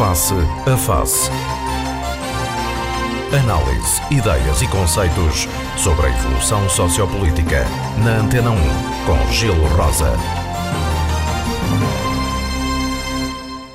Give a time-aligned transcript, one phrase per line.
[0.00, 1.30] Face a Face.
[3.38, 7.66] Análise, ideias e conceitos sobre a evolução sociopolítica.
[8.02, 8.56] Na Antena 1,
[9.04, 10.14] com Gelo Rosa.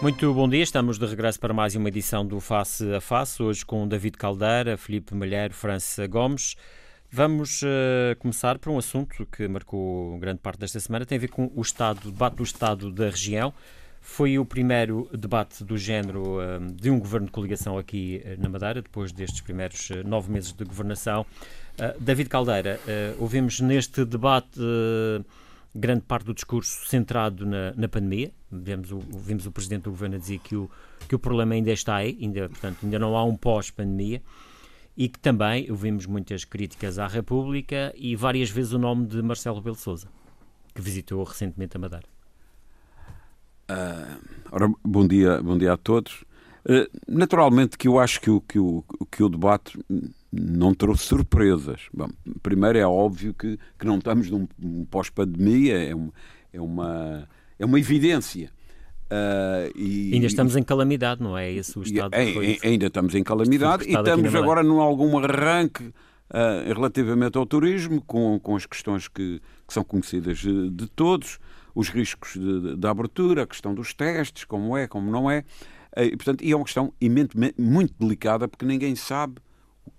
[0.02, 3.64] Muito bom dia, estamos de regresso para mais uma edição do Face a Face, hoje
[3.64, 6.56] com David Caldeira, Felipe Malheiro, França Gomes.
[7.12, 11.30] Vamos uh, começar por um assunto que marcou grande parte desta semana, tem a ver
[11.30, 13.54] com o Estado, debate do Estado da região.
[14.08, 18.48] Foi o primeiro debate do género uh, de um governo de coligação aqui uh, na
[18.48, 21.26] Madeira, depois destes primeiros nove meses de governação.
[22.00, 22.80] David Caldeira,
[23.20, 24.62] ouvimos neste debate
[25.74, 28.32] grande parte do discurso centrado na, na pandemia.
[28.50, 30.70] Vimos o, vimos o Presidente do Governo dizer que o,
[31.10, 34.22] que o problema ainda está aí, ainda, portanto, ainda não há um pós-pandemia
[34.96, 39.58] e que também ouvimos muitas críticas à República e várias vezes o nome de Marcelo
[39.58, 40.08] Rebelo de Sousa,
[40.74, 42.15] que visitou recentemente a Madeira.
[43.70, 44.20] Uh,
[44.52, 46.24] ora, bom dia, bom dia a todos.
[46.66, 49.78] Uh, naturalmente que eu acho que o, que, o, que o debate
[50.32, 51.82] não trouxe surpresas.
[51.94, 52.10] Bom,
[52.42, 54.48] primeiro é óbvio que, que não estamos num,
[54.90, 56.12] pós-pandemia, é, um,
[56.52, 57.28] é, uma,
[57.58, 58.52] é uma evidência.
[59.06, 61.52] Uh, e, ainda estamos em calamidade, não é?
[61.52, 65.84] Esse o estado é, é, ainda estamos em calamidade e estamos agora num algum arranque
[65.86, 71.40] uh, relativamente ao turismo, com, com as questões que, que são conhecidas de todos,
[71.74, 75.44] os riscos de, de, abertura, a questão dos testes, como é, como não é.
[75.96, 76.94] Uh, e, portanto, e é uma questão
[77.58, 79.42] muito delicada porque ninguém sabe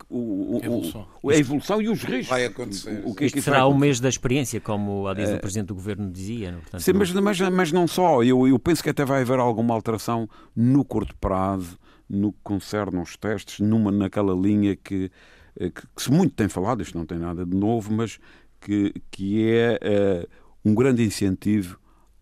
[0.09, 1.07] o, o, a, evolução.
[1.23, 2.29] O, a evolução e os riscos.
[2.29, 3.03] Vai acontecer.
[3.05, 5.75] O, que é que será o mês da experiência, como a diz o Presidente do
[5.75, 6.53] Governo dizia.
[6.53, 6.61] Não?
[6.61, 8.23] Portanto, sim, mas, mas, mas não só.
[8.23, 11.79] Eu, eu penso que até vai haver alguma alteração no curto prazo,
[12.09, 15.11] no que concerne aos testes, numa, naquela linha que,
[15.59, 18.19] eh, que, que, se muito tem falado, isto não tem nada de novo, mas
[18.67, 20.29] que, que é uh,
[20.65, 21.79] um grande incentivo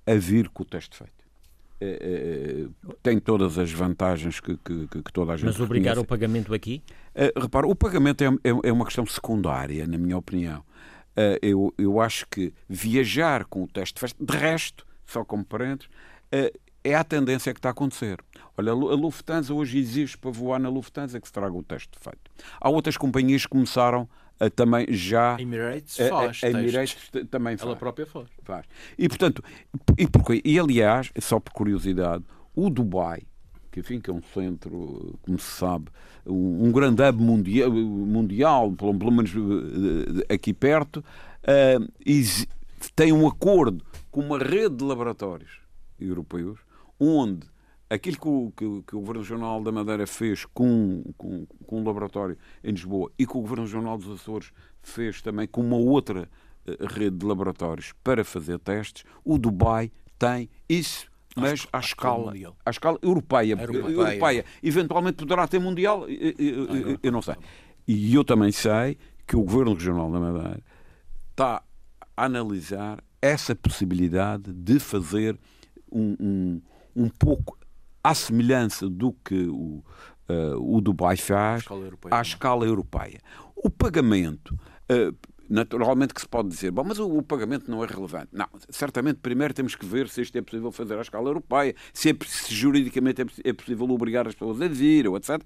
[0.07, 1.13] a vir com o teste feito.
[1.81, 6.05] É, é, tem todas as vantagens que, que, que toda a gente Mas obrigar o
[6.05, 6.83] pagamento aqui?
[7.15, 10.61] Uh, repara, o pagamento é, é, é, uma questão secundária, na minha opinião.
[11.17, 15.87] Uh, eu, eu acho que viajar com o teste feito, de resto, só como parentes,
[15.87, 18.19] uh, é a tendência que está a acontecer.
[18.59, 22.31] Olha, a Lufthansa hoje exige para voar na Lufthansa que se traga o teste feito.
[22.61, 24.07] Há outras companhias que começaram
[24.55, 25.37] também já.
[25.37, 26.41] A Emirates faz.
[26.43, 27.69] A, a Emirates também faz.
[27.69, 28.29] Ela própria faz.
[28.43, 28.67] faz.
[28.99, 29.43] E portanto,
[29.97, 32.25] e, porque, e aliás, só por curiosidade,
[32.55, 33.23] o Dubai,
[33.71, 35.87] que enfim que é um centro, como se sabe,
[36.27, 39.33] um, um grande hub mundial, mundial pelo, pelo menos
[40.29, 42.47] eh, aqui perto, uh,
[42.95, 45.61] tem um acordo com uma rede de laboratórios
[45.99, 46.59] europeus,
[46.99, 47.47] onde
[47.89, 51.85] aquilo que o, que, que o Governo Regional da Madeira fez com, com, com um
[51.85, 54.53] laboratório em Lisboa e que o Governo Regional dos Açores
[54.83, 56.29] fez também com uma outra
[56.67, 62.33] uh, rede de laboratórios para fazer testes, o Dubai tem isso mas à escala,
[62.65, 64.45] à escala europeia, europeia, europeia.
[64.63, 67.35] Eventualmente poderá ter mundial, eu, eu, eu, não sei.
[67.89, 68.97] E eu também sei
[69.27, 70.63] que o Governo Regional da Madeira
[71.31, 71.61] está
[72.17, 75.37] a analisar essa possibilidade de fazer
[75.91, 76.63] um, um,
[76.95, 77.59] um pouco
[78.05, 79.83] à semelhança do que o,
[80.29, 83.19] uh, o Dubai faz, escala à escala europeia.
[83.57, 84.55] O pagamento.
[84.93, 85.17] Uh,
[85.49, 88.29] naturalmente que se pode dizer, bom, mas o, o, pagamento não é relevante.
[88.33, 92.11] Não, certamente primeiro temos que ver se isto é possível fazer à escala europeia, se,
[92.11, 95.43] é, se juridicamente é, é, possível obrigar as pessoas a vir, ou etc.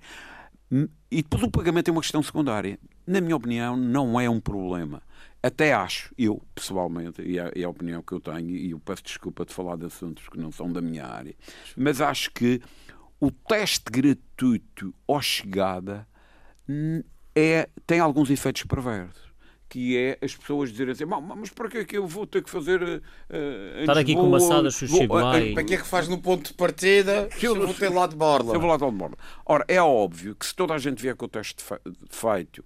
[1.10, 2.78] E depois o pagamento é uma questão secundária.
[3.06, 5.02] Na minha opinião, não é um problema.
[5.42, 9.04] Até acho, eu pessoalmente, e é, é a opinião que eu tenho, e eu peço
[9.04, 11.34] desculpa de falar de assuntos que não são da minha área,
[11.76, 12.60] mas acho que
[13.20, 16.06] o teste gratuito ou chegada
[17.34, 19.28] é, tem alguns efeitos perversos
[19.68, 22.48] que é as pessoas dizerem assim, mas para que é que eu vou ter que
[22.48, 25.52] fazer uh, Estar aqui com maçadas se chego lá uh, e...
[25.52, 28.16] Para que é que faz no ponto de partida se eu, vou ter lá de
[28.16, 28.50] borla?
[28.50, 29.16] Se eu vou lá de borla.
[29.44, 31.62] Ora, é óbvio que se toda a gente vier com o teste
[32.08, 32.64] feito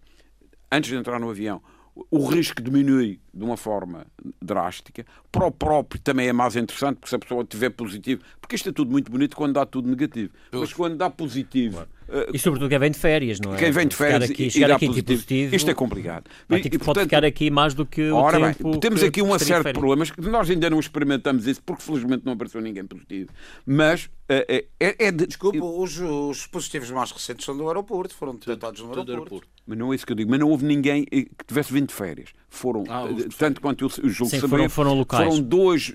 [0.71, 1.61] antes de entrar no avião
[2.10, 4.06] o risco diminui de uma forma
[4.41, 5.04] drástica.
[5.30, 8.69] Para o próprio também é mais interessante, porque se a pessoa tiver positivo, porque isto
[8.69, 11.75] é tudo muito bonito quando dá tudo negativo, mas quando dá positivo.
[11.75, 11.90] Claro.
[12.12, 13.56] Uh, e sobretudo quem vem de férias, não é?
[13.56, 16.25] Quem vem de férias chegar aqui, chegar e aqui positivo, positivo, isto é complicado.
[16.50, 19.23] e, e, portanto, pode ficar aqui mais do que o ora tempo bem, temos aqui
[19.23, 22.85] um certo de problemas que nós ainda não experimentamos isso, porque felizmente não apareceu ninguém
[22.85, 23.31] positivo.
[23.64, 25.26] Mas uh, é, é de...
[25.26, 29.11] Desculpa, os, os positivos mais recentes são do aeroporto, foram detectados no aeroporto.
[29.11, 29.49] aeroporto.
[29.67, 30.31] Mas não é isso que eu digo.
[30.31, 32.31] Mas não houve ninguém que tivesse vindo de férias.
[32.50, 33.05] Foram, ah,
[33.38, 35.25] tanto quanto eu julgo Sim, foram, foram locais.
[35.25, 35.94] Foram dois,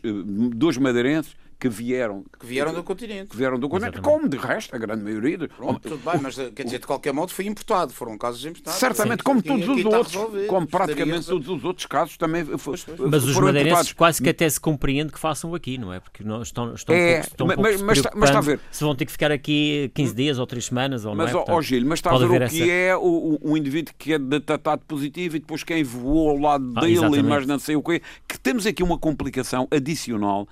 [0.55, 3.29] dois madeirenses que vieram, que vieram do continente.
[3.29, 5.37] Que vieram do continente, como de resto, a grande maioria.
[5.37, 5.47] De...
[5.47, 8.79] Pronto, tudo bem, mas quer dizer, de qualquer modo foi importado, foram casos importados.
[8.79, 12.83] Certamente, como aqui, todos aqui os outros, como praticamente todos os outros casos também pois,
[12.83, 12.99] pois.
[12.99, 15.99] Mas os madeirenses quase que até se compreende que façam aqui, não é?
[15.99, 18.59] Porque não, estão, estão é, pouco, estão mas, mas, mas, está a ver.
[18.71, 21.43] Se vão ter que ficar aqui 15 dias ou 3 semanas ou mas, não é?
[21.43, 22.71] Portanto, ó, Gil, mas está a ver o que essa...
[22.71, 26.81] é o, o indivíduo que é detectado positivo e depois quem voou ao lado ah,
[26.81, 28.01] dele e mais não sei o quê.
[28.27, 30.47] Que temos aqui uma complicação adicional.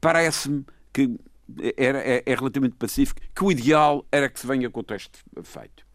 [0.00, 1.18] Parece-me que
[1.76, 5.18] era, é, é, relativamente pacífico, que o ideal era que se venha com o teste
[5.42, 5.86] feito.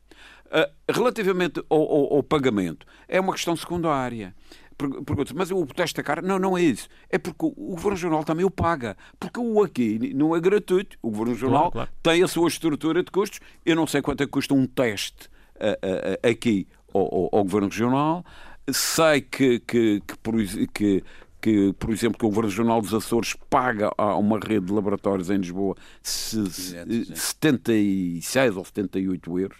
[0.48, 4.36] Uh, relativamente ao, ao, ao, pagamento, é uma questão secundária.
[4.78, 6.22] Pergunto, mas o teste da cara?
[6.22, 6.88] Não, não é isso.
[7.10, 8.98] É porque o Governo Regional também o paga.
[9.20, 10.98] Porque o aqui não é gratuito.
[11.02, 11.90] O Governo Regional claro, claro.
[12.02, 13.40] tem a sua estrutura de custos.
[13.66, 15.28] Eu não sei quanto é que custa um teste
[15.58, 18.26] uh, uh, aqui ao, ao, Governo Regional.
[18.72, 21.04] Sei que, que, que, que
[21.44, 25.30] que, por exemplo, que o Governo Regional dos Açores paga a uma rede de laboratórios
[25.30, 29.57] em Lisboa se, se, 76 ou 78 euros,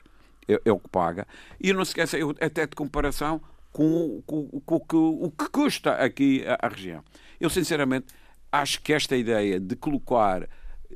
[0.47, 1.27] é, é, o que paga.
[1.59, 3.41] E não se esqueça, até de comparação
[3.74, 7.03] com, com, com, com o que custa aqui a, a, região.
[7.38, 8.07] Eu, sinceramente,
[8.50, 10.47] acho que esta ideia de colocar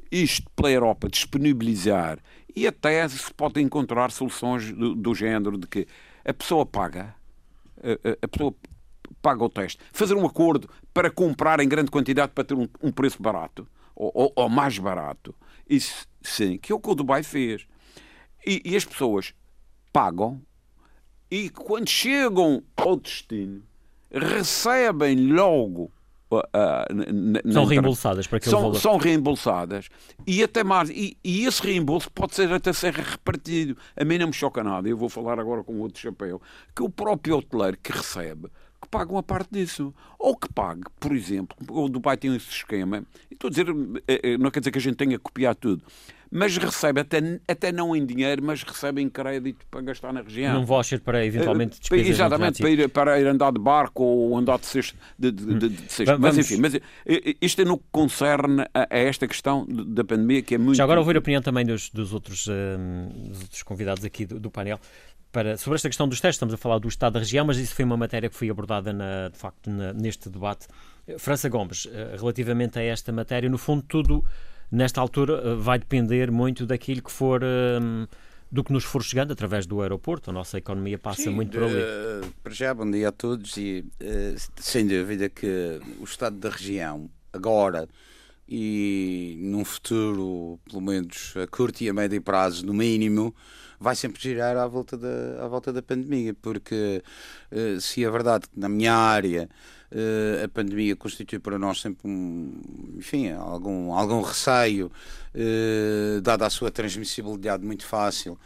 [0.09, 2.17] isto pela Europa, disponibilizar,
[2.55, 5.85] e até se pode encontrar soluções do, do género de que
[6.23, 7.13] a pessoa paga,
[7.83, 8.55] a, a pessoa
[9.21, 9.79] paga o teste.
[9.91, 14.11] Fazer um acordo para comprar em grande quantidade para ter um, um preço barato ou,
[14.13, 15.33] ou, ou, mais barato.
[15.69, 17.65] Isso sim, que é o que o Dubai fez.
[18.45, 19.33] E, e as pessoas
[19.91, 20.41] pagam
[21.29, 23.63] e quando chegam ao destino
[24.11, 25.91] recebem logo
[26.29, 28.75] Uh, na, são reembolsadas para aquele são, valor.
[28.75, 29.87] São reembolsadas
[30.25, 30.89] e até mais.
[30.89, 33.77] E, e, esse reembolso pode ser até ser repartido.
[33.95, 34.89] A mim não me choca nada.
[34.89, 36.41] Eu vou falar agora com outro chapéu.
[36.75, 38.49] Que o próprio hoteleiro que recebe
[38.87, 39.93] que pague uma parte disso.
[40.17, 43.67] Ou que pague, por exemplo, o Dubai tem esse esquema, e estou a dizer,
[44.07, 45.83] eh, eh, não quer dizer que a gente tenha que copiar tudo,
[46.31, 50.55] mas recebe até, até não em dinheiro, mas recebe em crédito para gastar na região.
[50.55, 54.35] Num voucher para eventualmente eh, despesas Exatamente, para ir, para ir andar de barco ou
[54.35, 54.97] andar de cesto.
[55.17, 56.17] De, de, de, de cesto.
[56.19, 56.73] Mas enfim, mas,
[57.39, 60.75] isto é no que concerne a, a, esta questão da pandemia, que é muito...
[60.75, 64.49] Já agora ouvir a opinião também dos, dos, outros, dos outros convidados aqui do, do
[64.49, 64.79] painel
[65.31, 67.75] para, sobre esta questão dos testes, estamos a falar do Estado da região, mas isso
[67.75, 70.67] foi uma matéria que foi abordada, na, de facto, na, neste debate.
[71.17, 74.23] França Gomes, eh, relativamente a esta matéria, no fundo, tudo
[74.71, 77.41] nesta altura eh, vai depender muito daquilo que for.
[78.49, 80.29] Do que nos for chegando através do aeroporto.
[80.29, 81.81] A nossa economia passa Sim, muito por ali.
[81.81, 86.49] Uh, para já, bom dia a todos e uh, sem dúvida que o estado da
[86.49, 87.89] região agora
[88.47, 93.35] e num futuro, pelo menos a curto e a médio prazo, no mínimo,
[93.79, 97.03] vai sempre girar à volta da, à volta da pandemia, porque
[97.51, 99.49] uh, se é verdade que na minha área
[99.91, 102.59] uh, a pandemia constitui para nós sempre um,
[102.97, 104.91] enfim, algum, algum receio,
[105.35, 108.39] uh, dada a sua transmissibilidade muito fácil.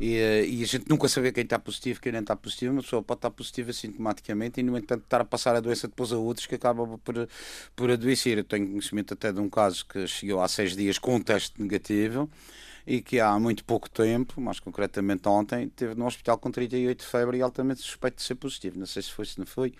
[0.00, 3.02] E, e, a gente nunca saber quem está positivo, quem não está positivo, uma pessoa
[3.02, 6.46] pode estar positiva sintomaticamente e, no entanto, estar a passar a doença depois a outros
[6.46, 7.28] que acabam por,
[7.74, 8.38] por adoecer.
[8.38, 11.60] Eu tenho conhecimento até de um caso que chegou há seis dias com um teste
[11.60, 12.30] negativo
[12.86, 17.04] e que há muito pouco tempo, mais concretamente ontem, teve no hospital com 38 de
[17.04, 18.78] febre e altamente suspeito de ser positivo.
[18.78, 19.74] Não sei se foi, se não foi.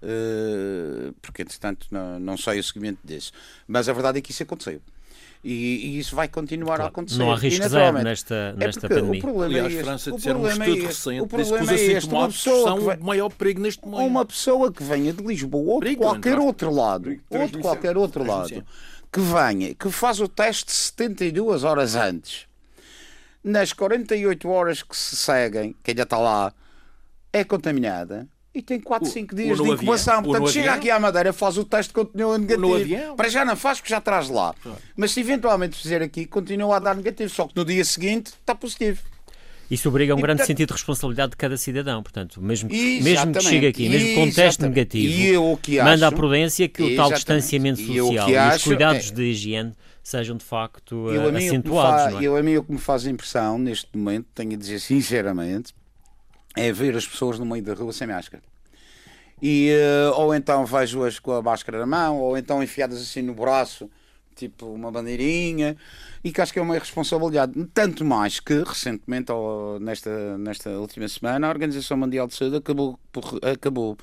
[0.00, 3.32] Uh, porque entretanto não, não sei o seguimento disso,
[3.66, 4.80] mas a verdade é que isso aconteceu.
[5.42, 7.18] E, e, isso vai continuar claro, a acontecer.
[7.18, 9.18] Não há risco zero nesta, nesta é pandemia.
[9.18, 11.70] O problema Aliás, é este, França disseram um estudo é recente o problema que os
[11.70, 14.08] assintomados é são o maior perigo neste momento.
[14.08, 18.24] Uma pessoa que venha de Lisboa ou de qualquer outro lado, ou de qualquer outro
[18.24, 18.64] lado,
[19.12, 22.46] que venha, que faz o teste 72 horas antes,
[23.42, 26.52] nas 48 horas que se seguem, que ainda está lá,
[27.32, 28.26] é contaminada
[28.58, 30.22] e tem 4, 5 dias de incubação.
[30.22, 30.78] Portanto, chega avião.
[30.78, 33.16] aqui à Madeira, faz o teste, continua negativo.
[33.16, 34.54] Para já não faz, porque já traz lá.
[34.62, 34.78] Claro.
[34.96, 37.30] Mas se eventualmente fizer aqui, continua a dar negativo.
[37.30, 39.00] Só que no dia seguinte está positivo.
[39.70, 42.02] Isso obriga a um e, grande portanto, sentido de responsabilidade de cada cidadão.
[42.02, 46.82] Portanto, mesmo que, mesmo que chegue aqui, mesmo com teste negativo, manda a prudência que
[46.82, 51.36] o tal distanciamento social e, e os cuidados é, de higiene sejam de facto eu,
[51.36, 52.12] acentuados.
[52.12, 52.26] Faz, é?
[52.26, 55.74] Eu, a mim, o que me faz impressão neste momento, tenho a dizer sinceramente,
[56.56, 58.42] é ver as pessoas no meio da rua sem máscara.
[59.40, 63.34] E, uh, ou então vejo-as com a máscara na mão, ou então enfiadas assim no
[63.34, 63.90] braço,
[64.34, 65.76] tipo uma bandeirinha,
[66.22, 67.52] e que acho que é uma irresponsabilidade.
[67.72, 72.98] Tanto mais que, recentemente, ou nesta, nesta última semana, a Organização Mundial de Saúde acabou
[73.12, 73.96] por, acabou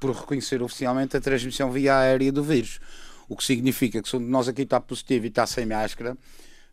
[0.00, 2.80] por reconhecer oficialmente a transmissão via aérea do vírus.
[3.28, 6.16] O que significa que se um de nós aqui está positivo e está sem máscara,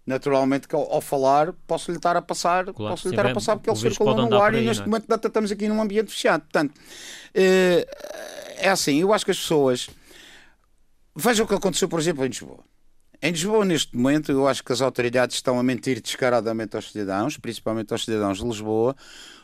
[0.09, 3.33] naturalmente que ao, ao falar posso lhe estar a passar, claro, posso lhe estar a
[3.33, 4.85] passar porque ele circula no ar e neste é?
[4.85, 6.41] momento estamos aqui num ambiente fechado.
[6.41, 6.73] Portanto,
[7.33, 7.87] eh,
[8.57, 9.87] é assim, eu acho que as pessoas
[11.15, 12.63] vejam o que aconteceu, por exemplo, em Lisboa.
[13.21, 17.37] Em Lisboa, neste momento, eu acho que as autoridades estão a mentir descaradamente aos cidadãos,
[17.37, 18.95] principalmente aos cidadãos de Lisboa,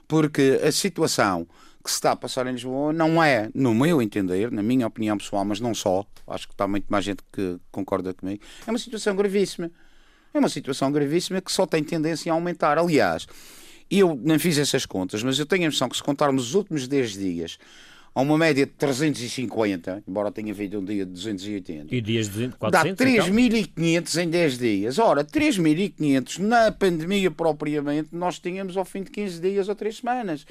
[0.07, 1.47] porque a situação
[1.83, 5.15] que se está a passar em Lisboa não é, no meu entender, na minha opinião
[5.15, 8.79] pessoal, mas não só, acho que está muito mais gente que concorda comigo, é uma
[8.79, 9.69] situação gravíssima.
[10.35, 12.77] É uma situação gravíssima que só tem tendência a aumentar.
[12.77, 13.25] Aliás,
[13.89, 16.89] eu nem fiz essas contas, mas eu tenho a impressão que se contarmos os últimos
[16.89, 17.57] 10 dias
[18.13, 21.95] a uma média de 350, embora tenha havido um dia de 280.
[21.95, 24.23] E dias de 400, Dá 3.500 então?
[24.23, 24.99] em 10 dias.
[24.99, 30.45] Ora, 3.500 na pandemia propriamente, nós tínhamos ao fim de 15 dias ou 3 semanas.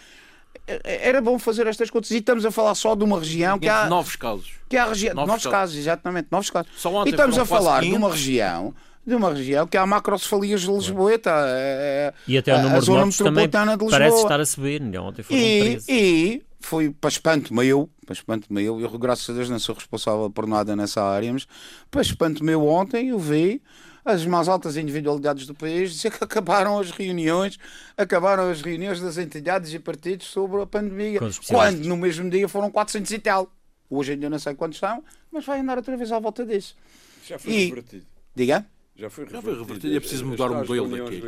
[0.82, 2.10] Era bom fazer estas contas.
[2.10, 3.86] E estamos a falar só de uma região que há.
[3.86, 4.50] Novos casos.
[4.66, 5.08] Que há regi...
[5.12, 5.50] novos, novos casos.
[5.50, 5.76] casos.
[5.76, 6.28] exatamente.
[6.30, 6.70] Novos casos.
[7.04, 8.74] e estamos a falar de uma região
[9.06, 11.30] de uma região que há macrocefalias de Lisboeta.
[11.48, 13.98] É, e até o número a, a zona metropolitana de Lisboa.
[13.98, 15.06] Parece estar a subir, não?
[15.06, 15.86] Ontem foram e, 13.
[15.88, 20.30] e foi para espanto meu, para espanto meu, eu graças a Deus não sou responsável
[20.30, 21.46] por nada nessa área, mas
[21.90, 23.60] para espanto meu ontem eu vi
[24.04, 27.58] as mais altas individualidades do país dizer que acabaram as reuniões,
[27.96, 32.70] acabaram as reuniões das entidades e partidos sobre a pandemia, quando no mesmo dia foram
[32.70, 33.50] 400 e tal.
[33.88, 36.74] Hoje ainda não sei quantos são, mas vai andar outra vez à volta disso.
[37.26, 37.68] Já foi e...
[37.68, 38.06] revertido.
[38.34, 38.66] Diga?
[38.96, 39.50] Já foi revertido.
[39.50, 39.96] Já foi revertido.
[39.96, 41.22] É preciso mudar o modelo daqui.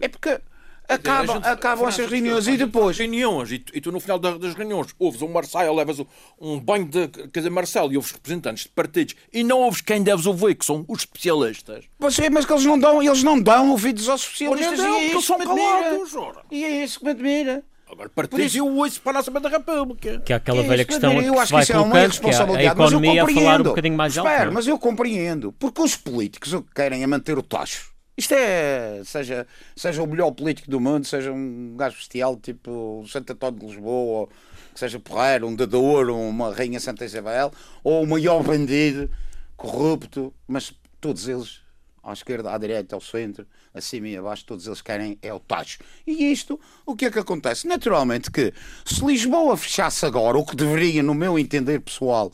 [0.00, 0.40] É porque
[0.86, 2.98] Acabam, gente, acabam essas reuniões e depois.
[2.98, 5.98] Reuniões, e tu, e tu, no final das reuniões ouves um Marcelo, levas
[6.38, 7.08] um banho de.
[7.08, 10.64] Quer dizer, Marcelo, e ouves representantes de partidos e não ouves quem deves ouvir, que
[10.64, 11.86] são os especialistas.
[11.98, 14.78] Pois é, mas que eles não dão, eles não dão ouvidos aos especialistas.
[14.78, 16.12] Não, e é isso são calados.
[16.50, 17.64] E é isso que me admira.
[17.94, 18.58] Agora, isso...
[18.58, 20.20] eu ouço para a Nossa da República.
[20.20, 22.72] Que é aquela é velha questão que, eu acho que isso é uma irresponsabilidade, a
[22.72, 24.28] economia a falar um bocadinho mais alto.
[24.28, 25.52] Espera, mas eu compreendo.
[25.52, 27.94] Porque os políticos o que querem é manter o tacho.
[28.16, 33.32] Isto é, seja, seja o melhor político do mundo, seja um gajo bestial tipo Santo
[33.32, 34.30] António de Lisboa, ou
[34.72, 39.10] que seja porreiro, um dador, uma rainha Santa Isabel, ou o maior bandido,
[39.56, 41.60] corrupto, mas todos eles,
[42.02, 45.78] à esquerda, à direita, ao centro, acima e abaixo, todos eles querem é o tacho.
[46.06, 47.66] E isto, o que é que acontece?
[47.66, 48.54] Naturalmente que
[48.84, 52.30] se Lisboa fechasse agora, o que deveria, no meu entender pessoal,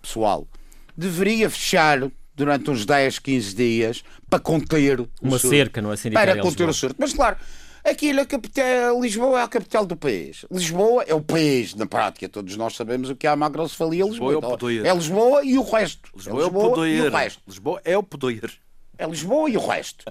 [0.00, 0.48] pessoal
[0.96, 5.48] deveria fechar durante uns 10, 15 dias para conter o Uma surto.
[5.48, 5.96] cerca, não é?
[6.12, 6.96] Para conter o surto.
[6.98, 7.36] Mas claro,
[7.84, 10.44] aquilo é capital, Lisboa é a capital do país.
[10.50, 12.28] Lisboa é o país, na prática.
[12.28, 14.32] Todos nós sabemos o que é a macrocefalia Lisboa.
[14.32, 14.86] Lisboa é, o poder.
[14.86, 16.10] é Lisboa e o resto.
[16.16, 16.96] Lisboa é, Lisboa é o poder.
[16.96, 17.42] E o resto.
[17.46, 18.52] Lisboa é o poder.
[18.96, 20.04] É Lisboa e o resto.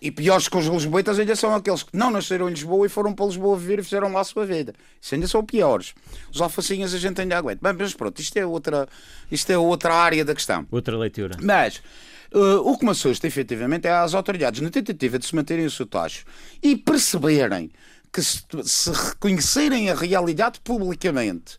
[0.00, 3.12] E piores que os lisboetas ainda são aqueles que não nasceram em Lisboa e foram
[3.12, 4.72] para Lisboa viver e fizeram lá a sua vida.
[5.00, 5.92] Isso ainda são piores.
[6.32, 7.58] Os alfacinhas a gente ainda aguenta.
[7.60, 8.88] Bem, mas pronto, isto é outra,
[9.30, 10.66] isto é outra área da questão.
[10.70, 11.36] Outra leitura.
[11.42, 11.82] Mas
[12.32, 15.70] uh, o que me assusta efetivamente é as autoridades, na tentativa de se manterem o
[15.70, 16.24] seu tacho
[16.62, 17.70] e perceberem
[18.12, 21.58] que se, se reconhecerem a realidade publicamente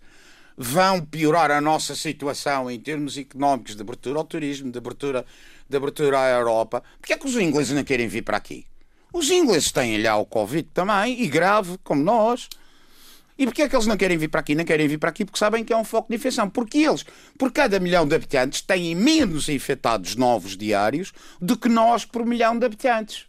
[0.61, 5.25] vão piorar a nossa situação em termos económicos de abertura ao turismo, de abertura
[5.69, 8.65] de abertura à Europa, porque é que os ingleses não querem vir para aqui?
[9.13, 12.47] Os ingleses têm lá o Covid também, e grave, como nós.
[13.37, 14.53] E porquê é que eles não querem vir para aqui?
[14.53, 16.49] Não querem vir para aqui porque sabem que é um foco de infecção.
[16.49, 17.05] Porque eles,
[17.37, 22.59] por cada milhão de habitantes, têm menos infectados novos diários do que nós por milhão
[22.59, 23.25] de habitantes.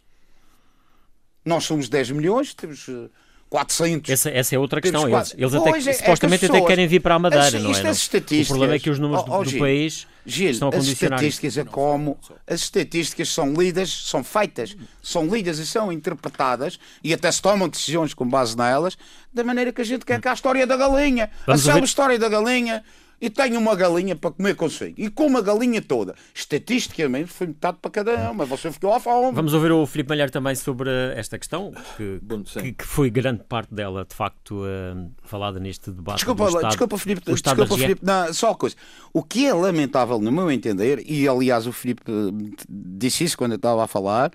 [1.45, 3.09] Nós somos 10 milhões, temos eh,
[3.49, 4.11] 400.
[4.11, 5.07] Essa, essa é outra questão.
[5.07, 7.53] Eles, eles até, é, supostamente é que pessoas, até querem vir para a Madeira, as,
[7.53, 7.89] não é?
[7.89, 10.69] As estatísticas, o problema é que os números oh, oh, do, do país Gil, estão.
[10.69, 16.79] As estatísticas é como as estatísticas são lidas, são feitas, são lidas e são interpretadas
[17.03, 18.97] e até se tomam decisões com base nelas
[19.33, 21.29] da maneira que a gente quer que a história da galinha.
[21.45, 22.83] Vamos a história da galinha
[23.21, 24.95] e tenho uma galinha para comer consigo.
[24.97, 26.15] E com uma galinha toda.
[26.33, 29.35] Estatisticamente foi metade para cada um, mas você ficou à fome.
[29.35, 33.43] Vamos ouvir o Filipe Malheiro também sobre esta questão, que, Bom, que, que, foi grande
[33.43, 36.17] parte dela, de facto, uh, falada neste debate.
[36.17, 38.75] Desculpa, Estado, desculpa Filipe, desculpa, Filipe não, só uma coisa.
[39.13, 43.51] O que é lamentável, no meu entender, e aliás o Filipe eh, disse isso quando
[43.51, 44.31] eu estava a falar,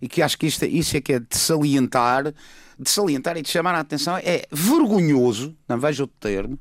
[0.00, 2.32] e que acho que isto, isso é que é de salientar,
[2.78, 6.58] de salientar e de chamar a atenção, é vergonhoso, não vejo outro termo,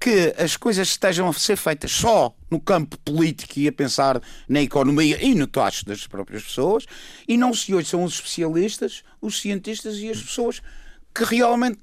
[0.00, 4.60] que as coisas estejam a ser feitas só no campo político e a pensar na
[4.60, 6.86] economia e no tacho das próprias pessoas
[7.26, 10.60] e não se ouçam os especialistas, os cientistas e as pessoas
[11.14, 11.78] que realmente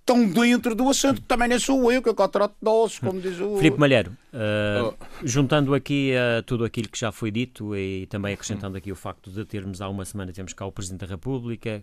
[0.00, 3.20] estão dentro do assunto, que também não sou eu que eu trato de ossos, como
[3.20, 3.56] diz o...
[3.56, 4.94] Filipe Malheiro, uh, oh.
[5.24, 9.30] juntando aqui uh, tudo aquilo que já foi dito e também acrescentando aqui o facto
[9.32, 11.82] de termos há uma semana temos cá o Presidente da República,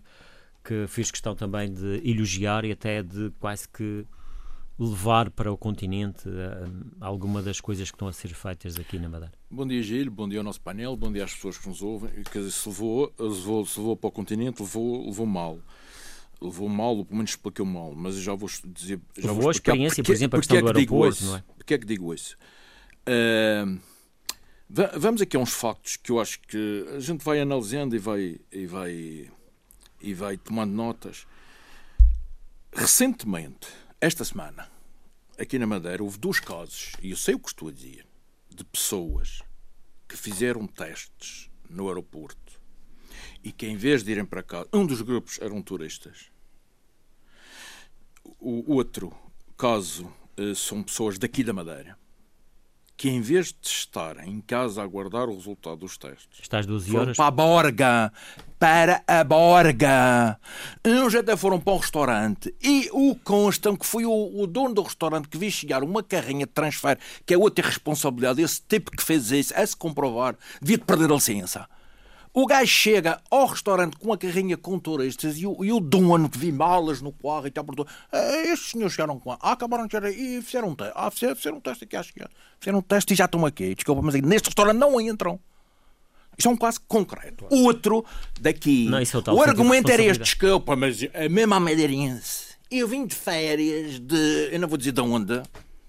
[0.64, 4.06] que fiz questão também de elogiar e até de quase que
[4.78, 9.08] levar para o continente uh, alguma das coisas que estão a ser feitas aqui na
[9.08, 9.32] Madeira?
[9.50, 12.10] Bom dia, Gil, bom dia ao nosso painel, bom dia às pessoas que nos ouvem.
[12.30, 15.58] Quer dizer, se levou, levou, se levou para o continente, levou, levou mal.
[16.40, 19.00] Levou mal, ou pelo menos expliquei mal, mas já vou dizer.
[19.16, 21.36] Já levou vou a experiência, porque, por exemplo, a questão é que do aeroporto, não
[21.36, 21.44] é?
[21.56, 22.36] Porquê é que digo isso?
[23.08, 23.80] Uh,
[24.68, 28.40] Vamos aqui a uns factos que eu acho que a gente vai analisando e vai,
[28.50, 29.30] e vai,
[30.00, 31.26] e vai tomando notas.
[32.72, 33.68] Recentemente,
[34.04, 34.70] esta semana,
[35.38, 38.06] aqui na Madeira, houve dois casos, e eu sei o que estou a dizer,
[38.50, 39.40] de pessoas
[40.06, 42.60] que fizeram testes no aeroporto
[43.42, 46.30] e que, em vez de irem para cá, um dos grupos eram turistas.
[48.38, 49.10] O outro
[49.56, 51.98] caso eh, são pessoas daqui da Madeira
[52.96, 56.90] que em vez de estarem em casa a aguardar o resultado dos testes, Estás 12
[56.90, 57.16] foram horas.
[57.16, 58.12] para a Borga,
[58.58, 60.38] para a Borga.
[60.86, 64.82] Uns até foram para o restaurante e o constam que foi o, o dono do
[64.82, 68.40] restaurante que viu chegar uma carrinha de transfer, que é outra responsabilidade.
[68.42, 71.68] Esse tipo que fez isso, a se comprovar, devia perder a licença.
[72.36, 76.28] O gajo chega ao restaurante com a carrinha com turistas e o, e o dono
[76.28, 79.30] que vi malas no carro e tal, perguntou: "Ah, estes senhores chegaram com.
[79.30, 80.92] Ah, acabaram de chegar e fizeram um teste.
[80.96, 82.32] Ah, fizeram, fizeram um teste aqui à chegada.
[82.58, 83.72] Fizeram um teste e já estão aqui.
[83.76, 85.38] Desculpa, mas neste restaurante não entram.
[86.36, 87.46] Isto é um caso concreto.
[87.50, 88.04] Outro
[88.40, 88.88] daqui.
[88.88, 92.56] Não, isso é o argumento era este: desculpa, mas é mesmo a madeirense.
[92.68, 94.48] Eu vim de férias de.
[94.50, 95.40] Eu não vou dizer de onde.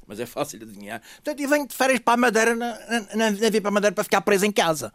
[0.06, 1.02] Mas é fácil de adivinhar.
[1.16, 2.78] Portanto, eu venho de férias para a Madeira, na,
[3.16, 4.94] na, na, vim para a Madeira para ficar preso em casa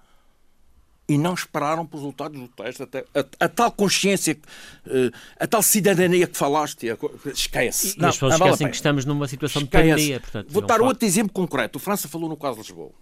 [1.11, 2.85] e não esperaram pelos resultados do teste.
[2.85, 4.39] Até, a, a tal consciência,
[4.87, 6.87] eh, a tal cidadania que falaste,
[7.35, 7.97] esquece.
[7.99, 9.89] E as pessoas não vale a esquecem que estamos numa situação de Esquece.
[9.91, 10.21] pandemia.
[10.21, 11.79] Portanto, Vou dar outro exemplo concreto.
[11.79, 12.93] O França falou no caso de Lisboa.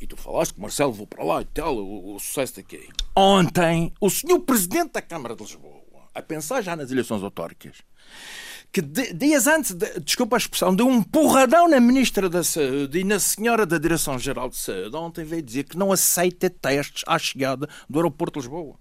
[0.00, 2.88] E tu falaste que Marcelo vou para lá e tal, o, o sucesso daqui.
[3.14, 5.82] Ontem, o senhor Presidente da Câmara de Lisboa,
[6.12, 7.78] a pensar já nas eleições autárquicas,
[8.76, 12.98] que de- dias antes, de, desculpa a expressão, deu um porradão na Ministra da Saúde
[12.98, 17.18] e na Senhora da Direção-Geral de Saúde, ontem veio dizer que não aceita testes à
[17.18, 18.74] chegada do aeroporto de Lisboa.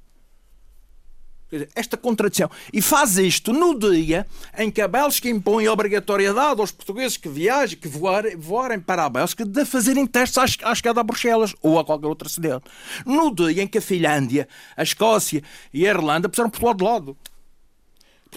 [1.49, 2.51] Dizer, esta contradição.
[2.73, 7.29] E faz isto no dia em que a Bélgica impõe a obrigatoriedade aos portugueses que
[7.29, 11.55] viajem, que voarem, voarem para a Bélgica, de fazerem testes à, à chegada a Bruxelas
[11.61, 12.65] ou a qualquer outra cidade.
[13.05, 15.41] No dia em que a Finlândia, a Escócia
[15.73, 17.17] e a Irlanda puseram Portugal de lado.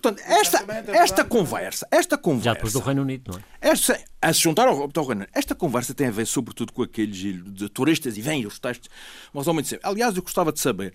[0.01, 2.45] Portanto, esta, esta conversa, esta conversa.
[2.45, 3.43] Já depois do Reino Unido, não é?
[3.61, 5.31] Esta, a se juntar ao, ao Reino Unido.
[5.35, 8.89] Esta conversa tem a ver sobretudo com aquele giro de turistas e vêm os testes,
[9.33, 9.89] mas ao menos sempre.
[9.89, 10.95] Aliás, eu gostava de saber,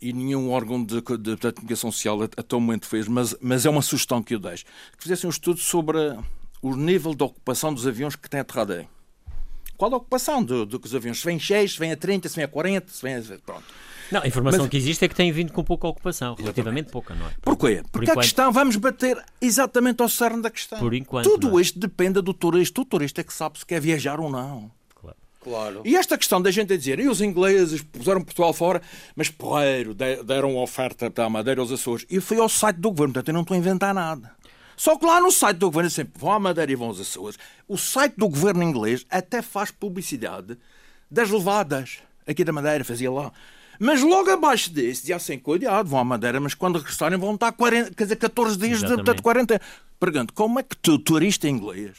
[0.00, 3.70] e nenhum órgão de, de, de comunicação social até o momento fez, mas, mas é
[3.70, 4.64] uma sugestão que eu deixo,
[4.96, 5.98] que fizessem um estudo sobre
[6.62, 8.88] o nível de ocupação dos aviões que têm aterrado aí.
[9.76, 11.18] Qual a ocupação do, do que os aviões?
[11.18, 13.22] Se vêm 6, se vêm a 30, se vêm a 40, se vêm a...
[13.44, 13.64] Pronto.
[14.10, 17.14] Não, a informação Mas- que existe é que tem vindo com pouca ocupação, relativamente pouca,
[17.14, 17.30] não é?
[17.42, 17.82] Porquê?
[17.82, 18.24] Por Porque a enquanto.
[18.24, 20.78] questão, vamos bater exatamente ao cerne da questão.
[20.78, 21.62] Por enquanto, Tudo é?
[21.62, 22.80] isto depende do turista.
[22.80, 24.70] O turista é que sabe se quer viajar ou não.
[24.94, 25.16] Claro.
[25.42, 25.82] Claro.
[25.84, 28.80] E esta questão da gente a dizer, e os ingleses puseram Portugal fora,
[29.14, 32.06] mas porreiro, de- deram oferta para a Madeira aos Açores.
[32.10, 34.32] E fui ao site do governo, portanto eu não estou a inventar nada.
[34.76, 37.38] Só que lá no site do governo, sempre vão à Madeira e vão aos Açores.
[37.68, 40.58] O site do governo inglês até faz publicidade
[41.10, 41.98] das levadas.
[42.26, 43.30] Aqui da Madeira fazia lá.
[43.78, 47.52] Mas logo abaixo desse, dizia assim, cuidado, vão à Madeira, mas quando regressarem vão estar
[47.52, 49.16] 40, quer dizer, 14 dias de, Exatamente.
[49.16, 49.60] de 40.
[50.00, 51.92] Pergunto, como é que tu, turista inglês,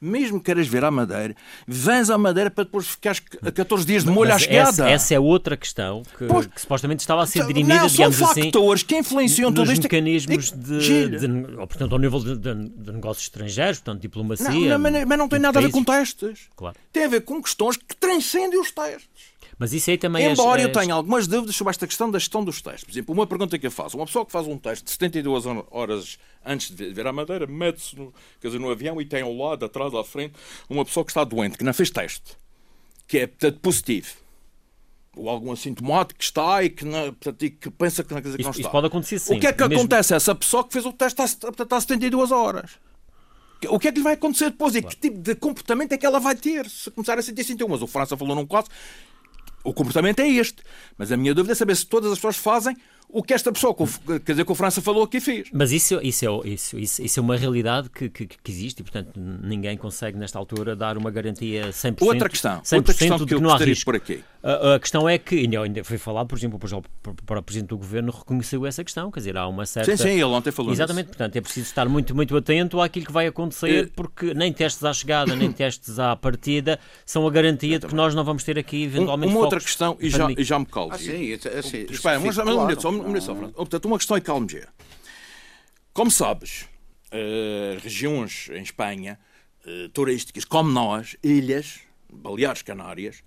[0.00, 4.10] mesmo que queiras vir à Madeira, vens à Madeira para depois ficares 14 dias de
[4.10, 4.68] molho à chegada?
[4.70, 6.46] essa, essa é outra questão que, Pois.
[6.46, 9.82] que supostamente estava a ser Não, dirimida, são digamos assim, factores que influenciam tudo isto.
[9.82, 14.48] mecanismos de, de- ou, portanto, ao nível de, de- de negócios estrangeiros, portanto, diplomacia.
[14.50, 16.14] Não, não, mas, mas não tem nada a ver com países.
[16.14, 16.48] testes.
[16.56, 16.76] Claro.
[16.92, 19.31] Tem a ver com questões que transcendem os testes.
[19.62, 22.18] Mas isso aí também é- Embora é, eu tenha algumas dúvidas sobre esta questão da
[22.18, 22.82] gestão dos testes.
[22.82, 23.96] Por exemplo, uma pergunta que eu faço.
[23.96, 27.94] Uma pessoa que faz um teste de 72 horas antes de vir à Madeira, mete-se
[27.96, 30.34] no, quer dizer, no avião e tem ao lado, atrás, à frente,
[30.68, 32.36] uma pessoa que está doente, que não fez teste,
[33.06, 34.08] que é, portanto, positivo.
[35.14, 38.38] Ou algum assintomático que está e que, não, portanto, e que pensa que não, dizer,
[38.38, 38.70] que Isso, não isso está.
[38.70, 39.36] pode acontecer sim.
[39.36, 41.80] o que é que mesmo- acontece a essa pessoa que fez o teste há, há
[41.80, 42.72] 72 horas?
[43.68, 44.74] O que é que lhe vai acontecer depois?
[44.74, 47.80] E que tipo de comportamento é que ela vai ter se começar a sentir sintomas?
[47.80, 48.66] O França falou num caso
[49.64, 50.62] o comportamento é este.
[50.96, 52.76] Mas a minha dúvida é saber se todas as pessoas fazem
[53.12, 53.84] o que esta pessoa, que
[54.20, 55.48] quer dizer, que o França falou aqui fez.
[55.52, 58.82] Mas isso, isso, é, isso, isso, isso é uma realidade que, que, que existe e,
[58.82, 63.26] portanto, ninguém consegue, nesta altura, dar uma garantia 100%, Outra questão, 100% outra questão de
[63.26, 64.24] que eu não há gostaria pôr aqui.
[64.42, 68.10] A, a questão é que, ainda, ainda foi falado, por exemplo, o Presidente do Governo
[68.12, 69.96] reconheceu essa questão, quer dizer, há uma certa...
[69.96, 73.12] Sim, sim, ele ontem falou Exatamente, portanto, é preciso estar muito, muito atento àquilo que
[73.12, 77.78] vai acontecer, Eh, porque nem testes à chegada, nem testes à partida são a garantia
[77.78, 80.42] de que nós não vamos ter aqui, Um- eventualmente, uma outra questão, e já, e
[80.42, 80.92] já me calmo.
[80.92, 82.90] Ah, sim, assim, isso Espera, mas, mas um minuto, só,
[83.20, 83.54] só, Fernando.
[83.54, 84.66] Portanto, uma questão calmo já.
[85.92, 86.66] Como sabes,
[87.10, 89.18] eh, regiões em Espanha,
[89.66, 93.22] eh, turísticas, como nós, ilhas, Baleares, Canárias,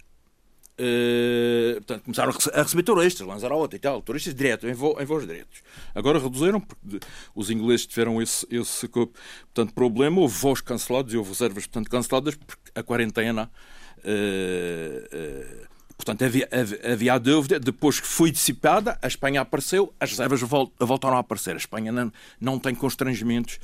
[0.77, 4.99] eh, portanto, começaram a rece- a receber turistas, Lanzarote e tal, turistas direto, em, voo,
[4.99, 5.61] em voos diretos.
[5.93, 6.99] Agora reduziram, porque
[7.35, 12.35] os ingleses tiveram esse, esse portanto, problema, houve voos cancelados e houve reservas portanto, canceladas,
[12.35, 13.51] porque a quarentena
[14.07, 16.49] Uh, portanto, havia,
[16.91, 17.59] havia a dúvida.
[17.59, 21.53] Depois que foi dissipada, a Espanha apareceu, as reservas voltaram a aparecer.
[21.53, 23.59] A Espanha não, não tem constrangimentos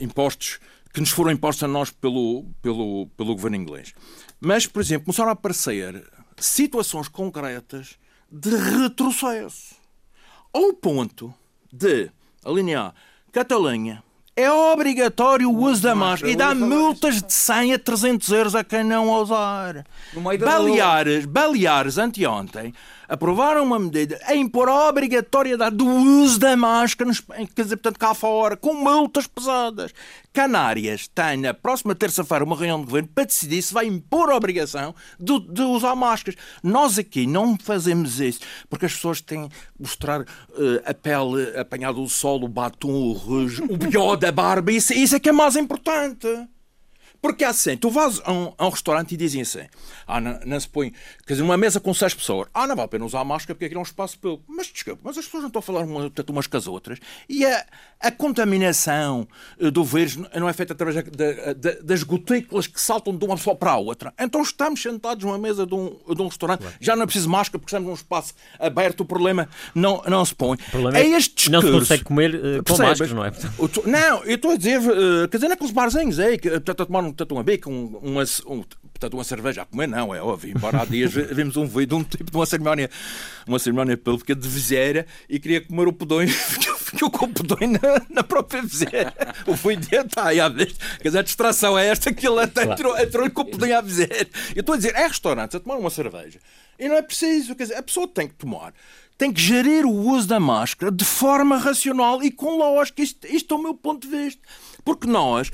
[0.00, 0.58] impostos
[0.92, 3.92] que nos foram impostos a nós pelo, pelo, pelo governo inglês.
[4.40, 6.02] Mas, por exemplo, começaram a aparecer
[6.38, 7.98] situações concretas
[8.30, 9.74] de retrocesso.
[10.52, 11.34] Ao ponto
[11.72, 12.10] de,
[12.42, 12.94] a linha A,
[13.30, 14.02] Catalunha,
[14.36, 16.30] é obrigatório o uso da máscara.
[16.30, 19.84] E dá multas de 100 a 300 euros a quem não usar.
[20.38, 22.74] Baleares, Baleares, anteontem,
[23.08, 27.10] aprovaram uma medida a impor a obrigatoriedade do uso da máscara,
[27.54, 29.92] quer dizer, portanto, cá fora, com multas pesadas.
[30.32, 34.36] Canárias tem na próxima terça-feira uma reunião de governo para decidir se vai impor a
[34.36, 36.38] obrigação de, de, usar máscaras.
[36.62, 40.26] Nós aqui não fazemos isso porque as pessoas têm mostrar uh,
[40.84, 44.72] a pele apanhada do sol, o batom, o rouge, o bió da barba.
[44.72, 46.26] Isso, isso é que é mais importante.
[47.26, 49.66] Porque é assim, tu vais a um, a um restaurante e dizem assim:
[50.06, 50.92] ah, não, não, se põe,
[51.26, 53.64] quer dizer, uma mesa com seis pessoas, ah, não vale a pena usar máscara porque
[53.64, 54.40] aqui é um espaço pelo.
[54.46, 57.00] Mas desculpa, mas as pessoas não estão a falar uma, umas com as outras.
[57.28, 57.66] E a,
[58.00, 59.26] a contaminação
[59.58, 63.34] eh, do vírus não é feita através da, da, das gotículas que saltam de uma
[63.34, 64.14] pessoa para a outra.
[64.20, 66.76] Então estamos sentados numa mesa de um, de um restaurante, claro.
[66.80, 70.34] já não é preciso máscara porque estamos num espaço aberto, o problema não, não se
[70.34, 70.56] põe.
[70.68, 71.50] O problema é, é este discurso.
[71.50, 73.32] Não se consegue comer uh, com máscara, não é?
[73.84, 77.00] Não, eu estou a dizer, uh, quer dizer, naqueles barzinhos aí, que está a tomar
[77.00, 80.54] um portanto, uma beca, um, uma, um, portanto, uma cerveja a comer, não, é óbvio.
[80.54, 82.90] Embora há dias vimos um vídeo de um tipo de uma cerimónia,
[83.46, 86.32] uma cerimónia pública de viseira e queria comer o pedões,
[86.78, 89.14] ficou com o pedões na, na própria viseira.
[89.46, 90.74] O vídeo está aí à vez.
[90.98, 93.02] Quer dizer, a distração é esta que ele até claro.
[93.02, 94.28] entrou com o pedões à viseira.
[94.54, 96.38] Eu estou a dizer, é restaurante a tomar uma cerveja.
[96.78, 98.74] E não é preciso, quer dizer, a pessoa tem que tomar
[99.18, 103.02] tem que gerir o uso da máscara de forma racional e com lógica.
[103.02, 104.42] Isto, isto é o meu ponto de vista.
[104.84, 105.50] Porque nós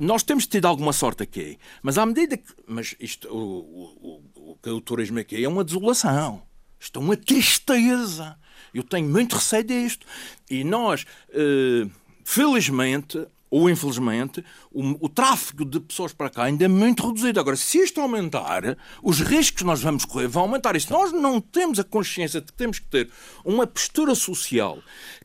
[0.00, 2.52] nós temos tido alguma sorte aqui, mas à medida que.
[2.66, 6.42] Mas isto, o, o, o, o turismo aqui é uma desolação.
[6.78, 8.38] Isto é uma tristeza.
[8.74, 10.06] Eu tenho muito receio disto.
[10.50, 11.88] E nós, eh,
[12.24, 17.38] felizmente, ou infelizmente, o, o, tráfego de pessoas para cá ainda é muito reduzido.
[17.38, 20.74] Agora, se isto aumentar, os riscos que nós vamos correr vão aumentar.
[20.74, 23.08] E se nós não temos a consciência de que temos que ter
[23.44, 24.80] uma postura social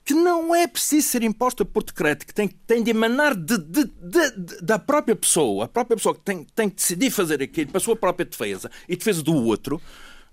[0.06, 3.86] que não é preciso ser imposta por decreto, que tem, tem de emanar de, de,
[3.86, 7.78] de, da própria pessoa, a própria pessoa que tem, tem que decidir fazer aquilo para
[7.80, 9.82] a sua própria defesa e defesa do outro,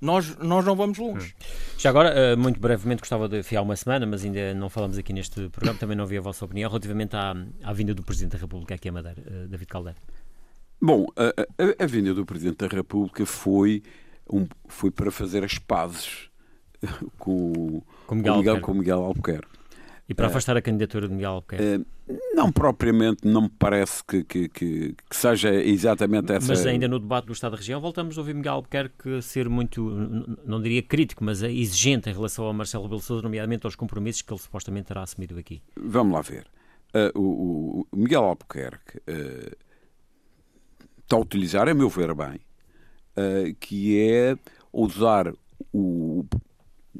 [0.00, 1.34] nós, nós não vamos longe.
[1.40, 1.44] Hum.
[1.78, 5.12] Já agora, eh, muito brevemente, gostava de fiar uma semana, mas ainda não falamos aqui
[5.12, 8.38] neste programa, também não ouvi a vossa opinião relativamente à, à vinda do Presidente da
[8.38, 9.98] República aqui a Madeira, eh, David Caldeira.
[10.80, 11.28] Bom, a,
[11.62, 13.82] a, a, vinda do Presidente da República foi,
[14.30, 16.28] um, foi para fazer as pazes
[17.18, 19.48] com, com, Miguel, com, Miguel, com Miguel Albuquerque.
[20.08, 21.84] E para afastar a candidatura de Miguel Albuquerque?
[22.32, 26.46] Não propriamente, não me parece que, que, que, que, seja exatamente essa.
[26.46, 29.82] Mas ainda no debate do Estado da região voltamos a ouvir Miguel Albuquerque ser muito,
[30.44, 34.32] não diria crítico, mas exigente em relação ao Marcelo Rebelo Sousa, nomeadamente aos compromissos que
[34.32, 35.60] ele supostamente terá assumido aqui.
[35.76, 36.46] Vamos lá ver.
[36.94, 39.56] Uh, o, o, Miguel Albuquerque uh,
[41.02, 42.40] está a utilizar, a meu ver bem,
[43.16, 44.36] uh, que é
[44.72, 45.32] usar
[45.72, 46.24] o,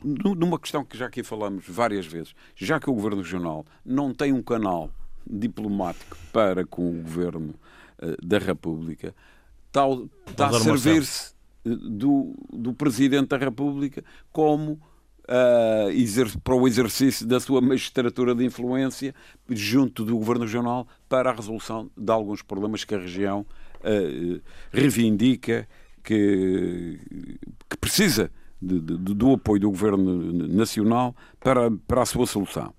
[0.05, 4.33] numa questão que já aqui falamos várias vezes, já que o Governo Regional não tem
[4.33, 4.91] um canal
[5.29, 7.55] diplomático para com o Governo
[8.03, 9.15] uh, da República,
[9.67, 9.83] está,
[10.31, 14.81] está a servir-se eh, do, do Presidente da República como
[15.27, 19.15] uh, para o exercício da sua magistratura de influência
[19.51, 23.45] junto do Governo Regional para a resolução de alguns problemas que a região
[23.81, 24.41] uh,
[24.73, 25.69] reivindica,
[26.03, 27.01] que,
[27.69, 32.73] que precisa de, de, do apoio do Governo Nacional para, para a sua solução.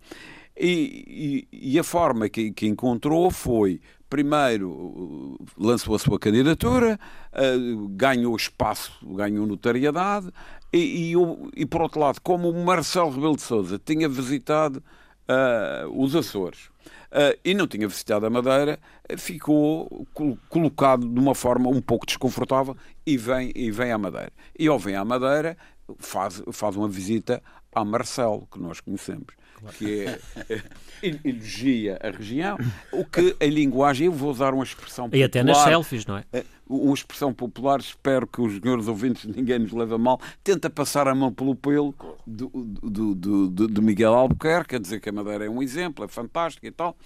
[0.59, 6.99] E, e, e a forma que, que, encontrou foi, primeiro, lançou a sua candidatura,
[7.31, 10.31] uh, ganhou espaço, ganhou notariedade,
[10.73, 11.13] e,
[11.55, 14.83] e, por outro lado, como o Marcelo Rebelo de Sousa tinha visitado
[15.29, 16.69] uh, os Açores,
[17.11, 18.79] Uh, e não tinha visitado a Madeira,
[19.17, 24.31] ficou col colocado de uma forma um pouco desconfortável e vem, e vem à Madeira.
[24.59, 25.57] E ao vem à Madeira,
[25.99, 27.41] faz, faz uma visita
[27.73, 29.33] a Marcelo, que nós conhecemos.
[29.77, 30.19] Que é,
[31.03, 32.57] é, elogia a região,
[32.91, 35.21] o que em linguagem, eu vou usar uma expressão popular.
[35.21, 36.23] E até nas selfies, não é?
[36.31, 36.43] é?
[36.67, 41.07] Uma expressão popular, espero que os senhores ouvintes, ninguém nos leve a mal, tenta passar
[41.07, 45.45] a mão pelo pelo do, do, do, do, Miguel Albuquerque, a dizer que a Madeira
[45.45, 46.97] é um exemplo, é fantástico e tal,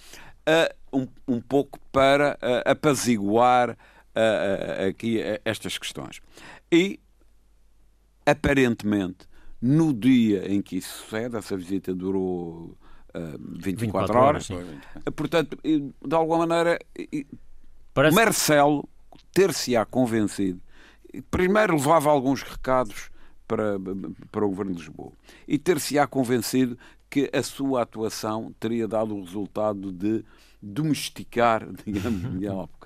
[0.48, 6.20] uh, um, um pouco para uh, apaziguar uh, aqui estas questões.
[6.70, 6.98] E
[8.26, 9.26] aparentemente,
[9.62, 12.76] no dia em que isso sucede, essa visita durou
[13.14, 14.66] uh, 24, 24 horas, horas
[15.14, 16.78] portanto, de alguma maneira,
[17.94, 18.16] Parece...
[18.16, 18.88] Marcelo
[19.32, 20.60] ter-se-á convencido.
[21.30, 23.10] Primeiro levava alguns recados
[23.46, 23.76] para,
[24.30, 25.12] para o Governo de Lisboa
[25.46, 26.78] e ter-se-á convencido
[27.10, 30.24] que a sua atuação teria dado o resultado de
[30.60, 32.68] domesticar, digamos, Miguel.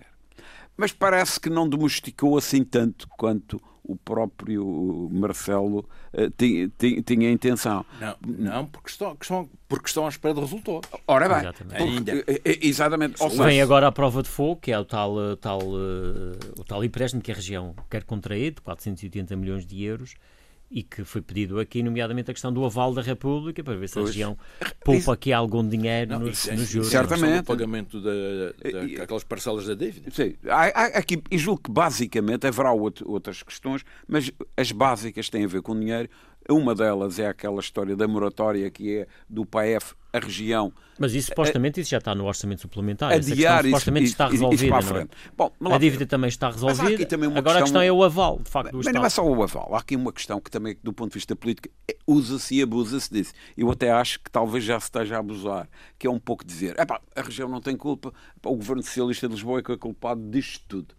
[0.77, 7.31] Mas parece que não domesticou assim tanto quanto o próprio Marcelo uh, tinha, tinha, tinha,
[7.31, 7.87] intenção.
[8.01, 10.91] Não, não porque, estão, estão, porque estão à espera de resultados.
[11.07, 12.05] Ora bem, exatamente.
[12.05, 13.29] Porque, eh, eh, exatamente.
[13.37, 17.31] Vem agora a prova de fogo, que é o tal, tal, o tal empréstimo que
[17.31, 20.15] a região quer contrair, de 480 milhões de euros,
[20.70, 23.94] e que foi pedido aqui, nomeadamente a questão do aval da República, para ver se
[23.94, 24.07] pois.
[24.07, 24.38] a região
[24.85, 26.88] poupa aqui algum dinheiro não, nos, nos juros.
[26.88, 27.40] Certamente.
[27.40, 30.11] O pagamento daquelas parcelas da dívida.
[30.11, 30.35] Sim.
[30.48, 35.44] Há, há, aqui, e julgo que basicamente haverá outro, outras questões, mas as básicas têm
[35.44, 36.09] a ver com dinheiro.
[36.48, 40.72] Uma delas é aquela história da moratória que é do PAF a região.
[40.98, 43.12] Mas isso supostamente isso já está no orçamento suplementar.
[43.12, 44.78] Adiar questão, supostamente isso, está resolvida.
[44.78, 45.06] Isso, é?
[45.37, 47.06] Bom, a dívida também está resolvida.
[47.06, 47.59] Também Agora questão...
[47.59, 49.74] a questão é o aval, de facto, mas não é só o aval.
[49.74, 53.12] Há aqui uma questão que também, do ponto de vista político, é, usa-se e abusa-se
[53.12, 53.32] disso.
[53.56, 56.74] Eu até acho que talvez já se esteja a abusar, que é um pouco dizer,
[56.78, 60.64] a região não tem culpa, o governo socialista de Lisboa é que é culpado disto
[60.66, 60.94] tudo.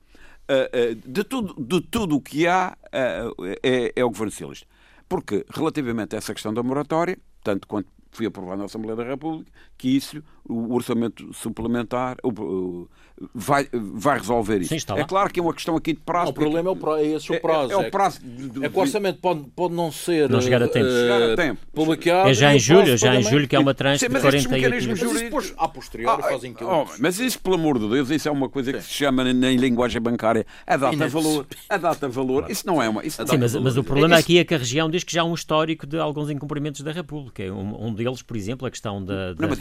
[0.49, 4.65] Uh, uh, de tudo de tudo o que há uh, é, é o governo socialista.
[5.08, 9.52] Porque, relativamente a essa questão da moratória, tanto quanto foi aprovado na Assembleia da República,
[9.78, 12.88] que isso, o orçamento suplementar, o,
[13.33, 14.77] vai, vai resolver isso.
[14.77, 16.25] Sim, é claro que é uma questão aqui de prazo.
[16.25, 17.71] Não, o problema é, o prazo, é esse o prazo.
[17.71, 18.19] É, é, é o prazo.
[18.21, 20.86] De, é que o orçamento pode, pode não ser não chegar a tempo.
[20.86, 21.62] Uh, chegar a tempo.
[21.73, 22.29] publicado.
[22.29, 25.21] É já em julho, já em julho que é uma tranche Sim, de 48 Mas
[25.21, 28.31] depois, a posteriori, ah, fazem que oh, Mas isso, pelo amor de Deus, isso é
[28.31, 31.45] uma coisa que se chama na linguagem bancária a data-valor.
[31.69, 33.05] A data-valor, isso não é uma...
[33.05, 35.25] Isso Sim, mas, mas o problema aqui é que a região diz que já há
[35.25, 37.43] um histórico de alguns incumprimentos da República.
[37.43, 39.55] Um, um deles, por exemplo, a questão da, da, não,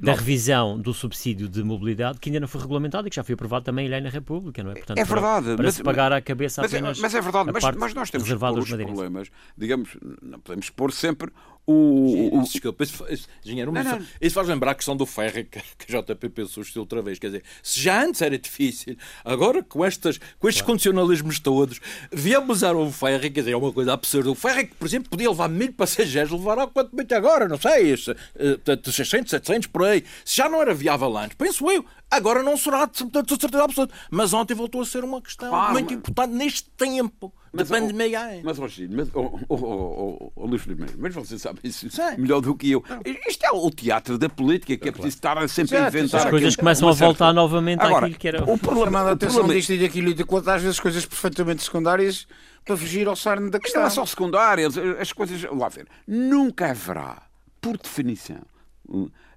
[0.00, 3.24] não, da revisão do subsídio de mobilidade, que ainda não foi regulamentado e que já
[3.24, 4.74] foi aprovado também lei na República, não é?
[4.74, 5.46] Portanto, é verdade.
[5.46, 7.94] Para, para mas, se pagar a cabeça mas, é- apenas Mas é verdade, mas, mas,
[7.94, 11.30] nós temos que pôr os problemas, digamos, não podemos pôr sempre
[11.64, 12.42] o, o...
[12.42, 14.06] Desculpa, isso, isso, engenheiro, não, não.
[14.20, 17.18] isso faz lembrar a questão do ferro que, que a JP pensou outra vez.
[17.18, 20.72] Quer dizer, se já antes era difícil, agora com, estas, com estes claro.
[20.72, 21.80] condicionalismos todos,
[22.12, 24.30] viemos usar o ferro, quer dizer, é uma coisa absurda.
[24.30, 27.58] O ferro é que, por exemplo, podia levar mil passageiros, levará quanto muito agora, não
[27.58, 30.04] sei, 600, 700 por aí.
[30.24, 33.94] Se já não era viável antes, penso eu, agora não será de certeza absoluta.
[34.10, 35.98] Mas ontem voltou a ser uma questão claro, muito mas...
[35.98, 37.32] importante neste tempo.
[37.52, 38.40] Mas, Depende oh, meio é.
[38.42, 42.16] Mas, oh, mas, oh, oh, oh, oh, Luís Primeiro, mas você sabe isso Sei.
[42.16, 42.82] melhor do que eu.
[43.28, 46.24] Isto é o teatro da política, que é, preciso estar sempre a inventar.
[46.24, 48.50] As coisas começam a voltar novamente Agora, àquilo que era.
[48.50, 52.26] O problema da atenção disto e daquilo e de quanto às vezes coisas perfeitamente secundárias
[52.64, 53.82] para fugir ao cerne da questão.
[53.82, 55.42] Não é só secundárias, as coisas.
[55.42, 55.86] Lá ver.
[56.06, 57.22] Nunca haverá,
[57.60, 58.40] por definição,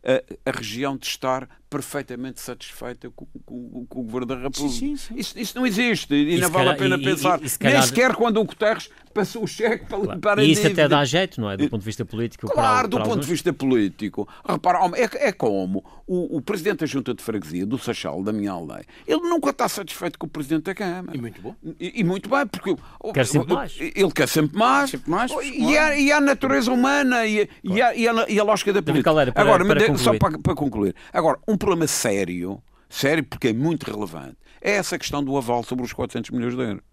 [0.06, 4.70] a, a região de estar perfeitamente satisfeita com, com, com, o Governo da República.
[4.70, 5.14] Sim, sim, sim.
[5.18, 7.38] Isso, isso, não existe e, e não vale a pena e, pensar.
[7.44, 7.80] E, calhar...
[7.80, 10.20] Nem sequer quando o Guterres passou o cheque para claro.
[10.20, 11.58] para E isso até dá jeito, não é?
[11.58, 12.48] Do ponto de vista político.
[12.48, 14.28] Claro, para, do ponto de vista político.
[14.48, 18.52] Repara, é, é como o, o, Presidente da Junta de Freguesia, do Sachal, da minha
[18.52, 21.18] aldeia, ele nunca está satisfeito com o Presidente da Câmara.
[21.18, 21.56] E muito bom.
[21.80, 22.76] E, muito bem, porque
[23.14, 23.78] quer sempre mais.
[23.80, 24.90] ele quer sempre mais.
[24.92, 27.60] Sempre mais e, há, e há a natureza humana e, claro.
[27.64, 29.12] e, há, e, a, e a lógica da política.
[29.12, 30.96] para, Agora, para só para, para concluir.
[31.12, 35.84] Agora, um problema sério, sério porque é muito relevante, é essa questão do aval sobre
[35.84, 36.84] os 400 milhões de euros.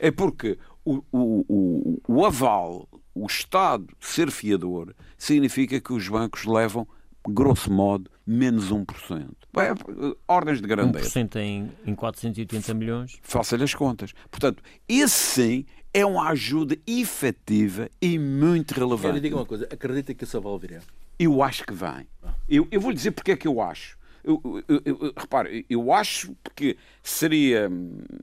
[0.00, 6.44] É porque o, o, o, o aval, o Estado ser fiador, significa que os bancos
[6.44, 6.88] levam,
[7.28, 9.30] grosso modo, menos 1%.
[9.56, 11.08] É, ordens de grandeza.
[11.08, 13.18] 1% em, em 480 milhões.
[13.22, 14.12] Faça-lhe as contas.
[14.30, 19.02] Portanto, esse sim é uma ajuda efetiva e muito relevante.
[19.02, 20.80] Quero diga uma coisa, acredita que esse aval virá?
[21.18, 22.06] Eu acho que vem.
[22.48, 23.96] Eu, eu vou lhe dizer porque é que eu acho.
[24.24, 27.70] Eu, eu, eu, repare, eu acho que seria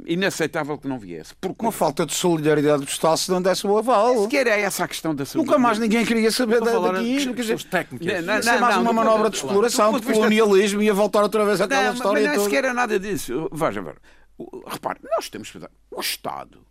[0.07, 1.35] inaceitável que não viesse.
[1.39, 1.63] Porque...
[1.63, 4.23] Uma falta de solidariedade do Estado se não desse o aval.
[4.23, 5.59] Sequer é essa a questão da solidariedade.
[5.59, 6.71] Nunca mais ninguém queria saber da.
[6.71, 8.25] Quer dizer, técnicas.
[8.25, 11.61] Não, não, é mais não, uma manobra de exploração, de colonialismo, ia voltar outra vez
[11.61, 12.27] àquela não, história.
[12.27, 13.47] Mas não é sequer é nada disso.
[13.51, 13.97] Veja, ver.
[14.65, 15.59] Repare, nós temos que.
[15.91, 16.65] O Estado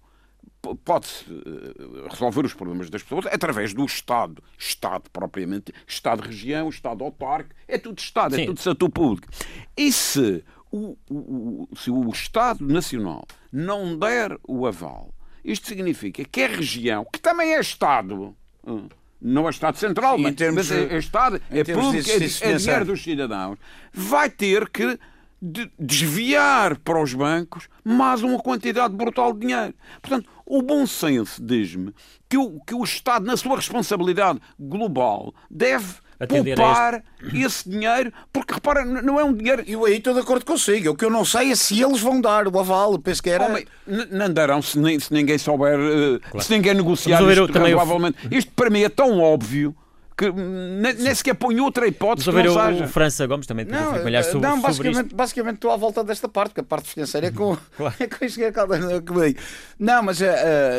[0.85, 4.43] pode-se eh, resolver os problemas das pessoas através do Estado.
[4.59, 8.43] Estado propriamente, Estado-região, Estado autárquico, é tudo Estado, é Sim.
[8.43, 9.29] é tudo setor público.
[9.77, 15.13] E se o, o, se o Estado Nacional não der o aval,
[15.45, 18.35] isto significa que a região, que também é Estado,
[18.67, 18.89] hum,
[19.21, 23.03] não é Estado Central, mas, mas é, é Estado, é público, é, é dinheiro dos
[23.03, 23.59] cidadãos,
[23.93, 24.99] vai ter que
[25.43, 29.75] de desviar para os bancos mais uma quantidade brutal de dinheiro.
[30.03, 31.95] Portanto, o bom senso diz-me
[32.29, 35.95] que o, que o Estado, na sua responsabilidade global, deve
[36.29, 37.41] poupar este...
[37.41, 39.63] esse dinheiro, porque repara, não é um dinheiro.
[39.65, 40.91] Eu aí estou de acordo consigo.
[40.91, 42.99] O que eu não sei é se eles vão dar o aval.
[42.99, 43.47] Penso que era.
[43.47, 43.65] Homem,
[44.11, 46.45] não darão se, nem, se ninguém souber, uh, claro.
[46.45, 48.19] se ninguém negociar isto, provavelmente.
[48.31, 49.75] Isto para mim é tão óbvio
[50.21, 53.47] que nem, nem sequer põe outra hipótese Vamos que não ver o, o França Gomes
[53.47, 56.65] também não, trabalhar sobre, não, basicamente, sobre basicamente estou à volta desta parte, porque a
[56.65, 57.95] parte financeira é com, claro.
[57.99, 59.41] é com engenheiro Caldeira comigo.
[59.79, 60.25] Não, mas uh,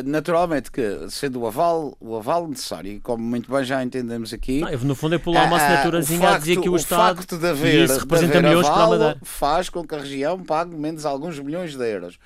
[0.05, 4.59] naturalmente que sendo o aval, o aval necessário, e como muito bem já entendemos aqui.
[4.59, 7.37] Não, no fundo é pular uma assinaturazinha uh, a dizer que o, o Estado facto
[7.39, 11.03] de haver, isso representa de milhões aval, para faz com que a região pague menos
[11.03, 12.19] alguns milhões de euros.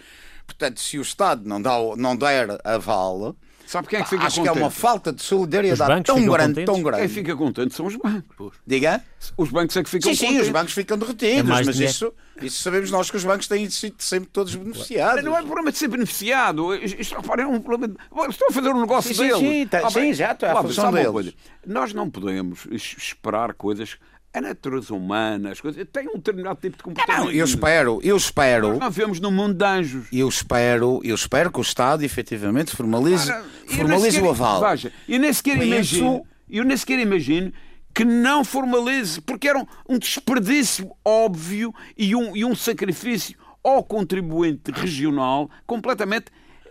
[0.45, 4.38] Portanto, se o Estado não, dá, não der aval, Sabe quem é que fica Acho
[4.38, 4.54] contente?
[4.54, 6.65] que é uma falta de solidariedade tão grande, contentes?
[6.65, 7.01] tão grande.
[7.01, 8.54] Quem fica contente são os bancos.
[8.65, 9.04] Diga?
[9.36, 10.41] Os bancos é que ficam sim, contentes.
[10.43, 13.69] Sim, os bancos ficam derretidos, é mas isso, isso sabemos nós que os bancos têm
[13.69, 15.23] sido sempre todos beneficiados.
[15.23, 16.75] Não é problema de ser beneficiado.
[16.75, 17.88] Isto, é um problema.
[17.88, 18.30] De...
[18.30, 19.39] Estou a fazer um negócio sim, deles.
[19.39, 21.34] Sim, tá, ah, sim, já estou a função deles.
[21.65, 23.97] Nós não podemos esperar coisas
[24.36, 27.26] a natureza humana, as coisas, tem um determinado tipo de comportamento.
[27.26, 28.69] Não, eu espero, eu espero.
[28.69, 30.08] Nós não vivemos num mundo de anjos.
[30.12, 33.32] Eu espero, eu espero que o Estado efetivamente formalize,
[33.67, 34.62] formalize o aval.
[34.62, 37.54] Veja, eu nem sequer imagino, eu nem sequer imagino
[37.93, 43.84] que não formalize, porque era um, um desperdício óbvio e um, e um sacrifício ao
[43.84, 46.26] contribuinte regional completamente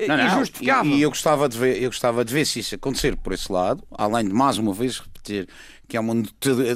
[0.08, 0.92] não, não, injustificável.
[0.92, 3.50] E, e, eu, gostava de ver, eu gostava de ver se isso acontecer por esse
[3.50, 5.48] lado, além de mais uma vez repetir
[5.86, 6.14] que é uma,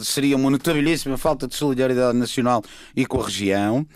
[0.03, 2.63] seria uma notabilíssima falta de solidariedade nacional
[2.95, 3.87] e com a região.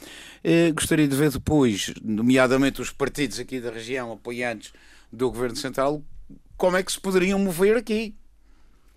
[0.43, 4.73] Eh, gostaria de ver depois, nomeadamente os partidos aqui da região apoiantes
[5.13, 6.03] do Governo Central,
[6.57, 8.15] como é que se poderiam mover aqui.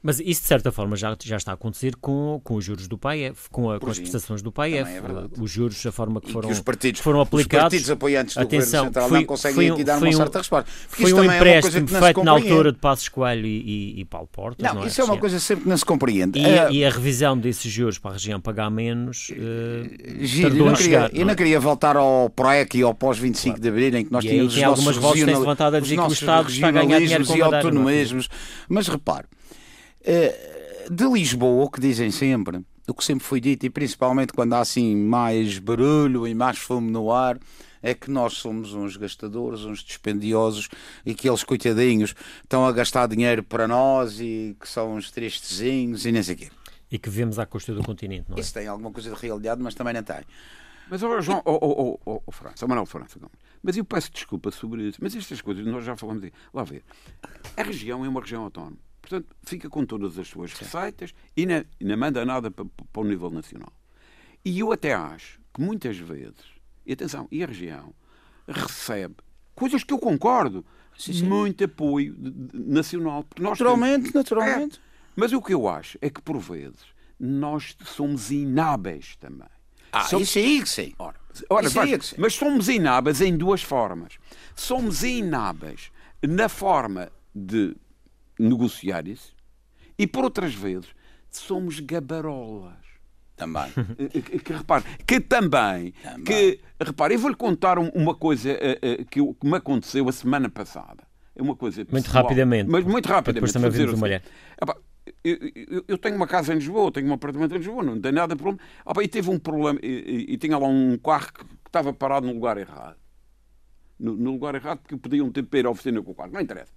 [0.05, 2.95] Mas isso, de certa forma, já, já está a acontecer com, com os juros do
[2.95, 4.87] PAEF, com, a, com as prestações do PAEF.
[4.87, 5.01] É
[5.41, 7.65] os juros, a forma que foram, que os partidos, foram aplicados.
[7.65, 10.13] Os partidos apoiantes do Atenção, Governo Central foi, não conseguem foi, aqui dar foi uma
[10.13, 10.69] um, certa resposta.
[10.89, 14.29] Foi um é empréstimo é feito na altura de Passos Coelho e, e, e Paulo
[14.31, 14.63] Portas.
[14.63, 14.87] Não, não é?
[14.87, 16.37] isso é uma coisa sempre que não se compreende.
[16.37, 20.67] E, uh, e a revisão desses juros para a região pagar menos uh, Giro, tardou
[20.67, 21.09] eu a chegar.
[21.09, 23.59] Queria, eu não queria voltar ao PROEC e ao pós-25 claro.
[23.59, 26.67] de Abril, em que nós e tínhamos tem algumas a dizer que o Estado está
[26.67, 28.29] a ganhar dinheiro com e autonomismos.
[28.69, 29.25] Mas repare...
[30.07, 34.53] Uh, de Lisboa, o que dizem sempre, o que sempre foi dito, e principalmente quando
[34.53, 37.39] há assim mais barulho e mais fumo no ar,
[37.81, 40.69] é que nós somos uns gastadores, uns dispendiosos
[41.05, 46.05] e que eles, coitadinhos, estão a gastar dinheiro para nós e que são uns tristezinhos
[46.05, 46.49] e nem sei o quê.
[46.91, 48.39] E que vemos à custa do continente, não é?
[48.39, 50.21] Isso tem alguma coisa de realidade, mas também não tem.
[50.89, 53.19] Mas, oh, João, oh, oh, oh, oh, França, Manuel França,
[53.61, 56.21] mas eu peço desculpa sobre isso, mas estas coisas nós já falamos.
[56.21, 56.33] De...
[56.53, 56.83] Lá ver,
[57.57, 58.77] a região é uma região autónoma.
[59.07, 63.05] Portanto, fica com todas as suas receitas e não, não manda nada para, para o
[63.05, 63.71] nível nacional.
[64.43, 66.45] E eu até acho que muitas vezes,
[66.85, 67.93] e atenção, e a região
[68.47, 69.15] recebe
[69.53, 70.65] coisas que eu concordo,
[70.97, 71.25] sim, sim.
[71.25, 72.15] muito apoio
[72.53, 73.23] nacional.
[73.23, 74.13] Porque nós naturalmente, temos...
[74.15, 74.77] naturalmente.
[74.77, 74.81] É.
[75.15, 76.85] Mas o que eu acho é que, por vezes,
[77.19, 79.47] nós somos inábeis também.
[79.91, 80.27] Ah, somos...
[80.27, 80.93] isso aí que sim.
[80.99, 81.15] Ora,
[81.49, 84.17] ora isso mas, mas somos inábeis em duas formas.
[84.55, 85.91] Somos inábeis
[86.21, 87.75] na forma de
[88.39, 89.33] negociar isso.
[89.97, 90.89] E por outras vezes
[91.29, 92.85] somos gabarolas.
[93.35, 93.65] Também.
[94.09, 96.23] Que, que, repare, que também, também.
[96.23, 100.49] que, repare, eu vou-lhe contar uma coisa uh, uh, que, que, me aconteceu a semana
[100.49, 101.03] passada.
[101.35, 102.69] É uma coisa pessoal, Muito rapidamente.
[102.69, 103.35] Mas muito rapidamente.
[103.35, 104.23] Depois também vimos uma mulher.
[104.61, 104.77] Epá,
[105.23, 108.11] eu, eu, eu, tenho uma casa em Lisboa, tenho um apartamento em Lisboa, não tem
[108.13, 108.59] nada de problema.
[108.89, 112.25] Epá, e teve um problema, e, e, e, tinha lá um carro que estava parado
[112.25, 112.97] no lugar errado.
[113.99, 116.31] No, no lugar errado, porque podiam ter para ir à oficina com o carro.
[116.31, 116.71] Não interessa.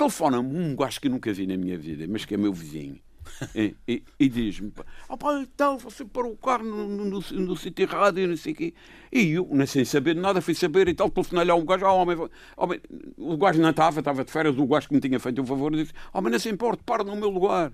[0.00, 2.98] Telefona-me um gajo que eu nunca vi na minha vida, mas que é meu vizinho.
[3.54, 4.72] e, e, e diz-me:
[5.06, 8.54] oh, pá, então você parou o carro no, no, no, sítio errado e não sei
[8.54, 8.74] o quê.
[9.12, 11.10] E eu, nem sem saber de nada, fui saber e tal.
[11.10, 12.16] Telefonei-lhe ao gajo: oh, homem,
[12.56, 12.80] homem,
[13.18, 14.56] o gajo não estava, estava de férias.
[14.56, 17.04] O gajo que me tinha feito o um favor disse: Homem, não se importa, para
[17.04, 17.70] no meu lugar.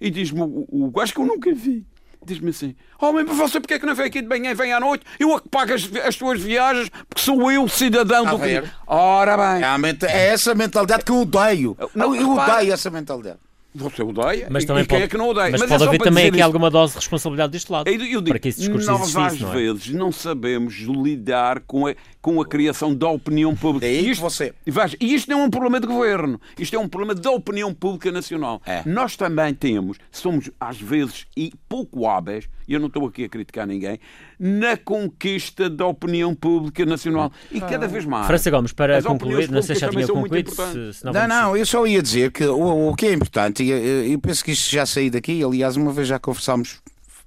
[0.00, 1.84] E diz-me o, o gajo que eu nunca vi
[2.26, 4.72] diz-me assim: Homem, oh, você porque é que não vem aqui de manhã e vem
[4.72, 5.04] à noite?
[5.18, 8.62] Eu a que pago as, as tuas viagens porque sou eu, cidadão do que.
[8.86, 9.62] Ora bem.
[10.06, 11.76] É, é essa mentalidade que eu odeio.
[11.94, 13.38] Não, eu odeio essa mentalidade.
[13.76, 15.50] Você odeia, mas também e quem pode, é que não odeia?
[15.50, 16.44] Mas, mas pode é haver também aqui isso.
[16.44, 17.88] alguma dose de responsabilidade deste lado.
[17.88, 19.54] Eu, eu digo, para que esse discurso nós às não é?
[19.54, 23.86] vezes não sabemos lidar com a, com a criação da opinião pública.
[23.86, 24.54] É isto, você.
[25.00, 28.10] E isto não é um problema de governo, isto é um problema da opinião pública
[28.10, 28.60] nacional.
[28.64, 28.82] É.
[28.86, 33.28] Nós também temos, somos às vezes e pouco hábeis, e eu não estou aqui a
[33.28, 33.98] criticar ninguém,
[34.38, 37.32] na conquista da opinião pública nacional.
[37.50, 38.26] E cada vez mais.
[38.26, 40.50] França Gomes, para concluir, não sei se já tinha concluído.
[40.50, 43.62] Se, se não, não, não, eu só ia dizer que o, o que é importante,
[43.62, 46.80] e eu, eu penso que isto já saí daqui, aliás, uma vez já conversámos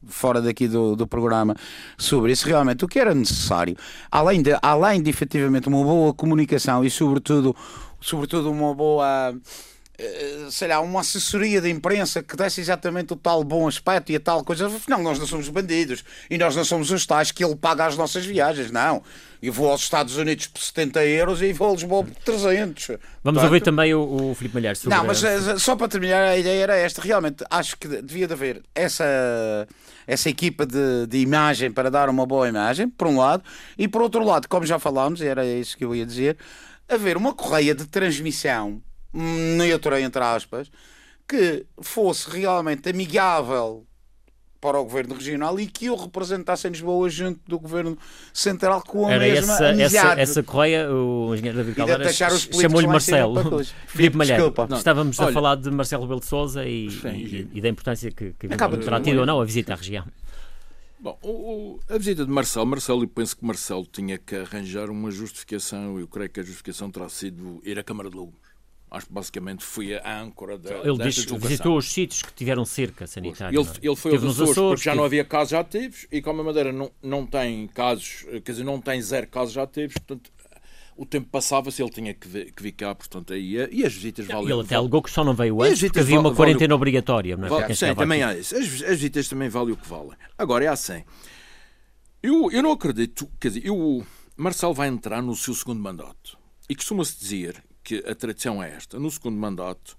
[0.07, 1.55] fora daqui do, do programa
[1.97, 3.75] sobre isso, realmente o que era necessário,
[4.09, 7.55] além de, além de efetivamente uma boa comunicação e sobretudo,
[7.99, 9.33] sobretudo uma boa
[10.49, 14.19] sei lá, uma assessoria de imprensa que desse exatamente o tal bom aspecto e a
[14.19, 14.67] tal coisa.
[14.67, 17.97] Afinal, nós não somos bandidos e nós não somos os tais que ele paga as
[17.97, 19.03] nossas viagens, não.
[19.41, 22.87] Eu vou aos Estados Unidos por 70 euros e vou a Lisboa por 300.
[22.87, 26.23] Vamos Portanto, ouvir também o, o Filipe Malheiro sobre Não, mas eh, só para terminar,
[26.23, 27.01] a ideia era esta.
[27.01, 29.67] Realmente, acho que devia de haver essa,
[30.05, 33.43] essa equipa de, de imagem para dar uma boa imagem, por um lado,
[33.77, 36.37] e por outro lado, como já falámos, era isso que eu ia dizer,
[36.89, 38.81] haver uma correia de transmissão
[39.13, 40.69] neutra, entre aspas,
[41.27, 43.85] que fosse realmente amigável
[44.61, 47.97] para o governo regional e que o representasse em Lisboa junto do governo
[48.33, 49.95] central com a Era mesma essa, amizade.
[50.21, 53.63] essa, essa correia, o engenheiro David de Caldeira chamou-lhe Marcelo.
[53.87, 57.07] Filipe Malheiro, estávamos a Olha- falar de Marcelo Rebelo de Sousa e, Sim.
[57.09, 60.05] e- e da importância que, que Acaba terá tido ou não a visita à região.
[60.99, 64.89] Bom, o- o- a visita de Marcelo, Marcelo, eu penso que Marcelo tinha que arranjar
[64.89, 68.48] uma justificação, eu creio que a justificação terá sido ir à Câmara de Lobos.
[68.91, 73.05] Acho que basicamente foi a âncora da, Ele diz, visitou os sítios que tiveram cerca
[73.05, 73.55] sanitária.
[73.55, 73.87] Ele, é?
[73.87, 76.71] ele foi aos Esteve Açores, porque já não havia casos ativos e como a Madeira
[76.71, 80.31] não, não tem casos, quer dizer, não tem zero casos ativos, portanto,
[80.99, 83.93] o tempo passava-se ele tinha que, vir, que vir cá, portanto, aí, eh, e as
[83.93, 84.51] visitas valem.
[84.51, 87.37] Ele até alegou que só não veio antes porque havia uma quarentena obrigatória.
[87.37, 87.49] Não é?
[87.49, 88.37] Vale- sim, também aqui.
[88.37, 88.53] há isso.
[88.53, 90.17] As, as visitas também valem o que valem.
[90.37, 91.05] Agora, é assim.
[92.21, 96.37] Eu, eu não acredito, quer dizer, eu, o Marcelo vai entrar no seu segundo mandato.
[96.67, 98.99] E costuma-se dizer que a tradição é esta.
[98.99, 99.97] No segundo mandato,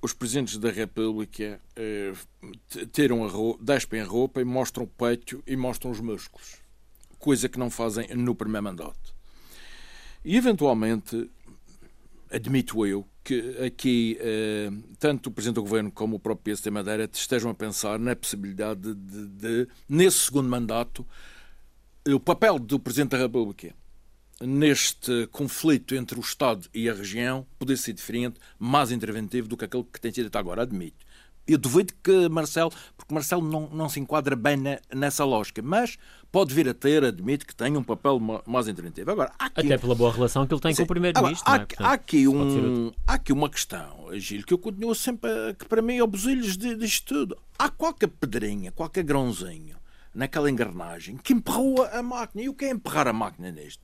[0.00, 2.12] os presidentes da República eh,
[2.92, 6.58] tiram a roupa, despem a roupa e mostram o peito e mostram os músculos.
[7.18, 9.16] Coisa que não fazem no primeiro mandato.
[10.24, 11.28] E, eventualmente,
[12.30, 17.10] admito eu que aqui eh, tanto o Presidente do Governo como o próprio PSD Madeira
[17.12, 21.04] estejam a pensar na possibilidade de, de, nesse segundo mandato,
[22.06, 23.74] o papel do Presidente da República
[24.46, 29.64] neste conflito entre o Estado e a região poder ser diferente, mais interventivo do que
[29.64, 31.04] aquele que tem sido até agora, admito.
[31.44, 35.98] Eu duvido que Marcelo, porque Marcelo não, não se enquadra bem na- nessa lógica, mas
[36.30, 39.10] pode vir a ter, admito que tem um papel ma- mais interventivo.
[39.10, 40.86] Agora, há aqui Até pela boa relação que ele tem com o Sim.
[40.86, 41.50] Primeiro-Ministro.
[41.50, 41.66] Não é?
[41.78, 45.64] há, há aqui um, há aqui uma questão, Gil, que eu continuo sempre a, que
[45.66, 47.36] para mim é o busilhos de- disto tudo.
[47.58, 49.76] Há qualquer pedrinha, qualquer grãozinho
[50.14, 52.44] naquela engrenagem que empurrou a máquina.
[52.44, 53.82] E o que é emperrar a máquina nisto?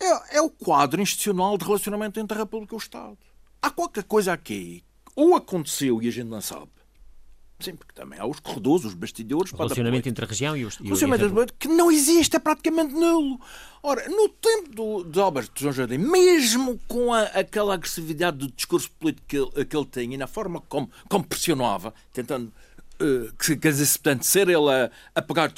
[0.00, 3.16] É, é o quadro institucional de relacionamento entre a República e o Estado.
[3.62, 4.82] Há qualquer coisa aqui,
[5.16, 6.68] ou aconteceu e a gente não sabe.
[7.60, 9.52] Sim, porque também há os corredores, os bastidores.
[9.52, 10.76] O relacionamento entre a região e os.
[10.76, 13.40] Relacionamento entre- que não existe, é praticamente nulo.
[13.82, 18.90] Ora, no tempo do, de Alberto João Jardim, mesmo com a- aquela agressividade do discurso
[18.98, 22.52] político que ele, que ele tinha e na forma como, como pressionava, tentando.
[23.00, 25.52] Eh, que, quer dizer, portanto, ser ele a, a pegar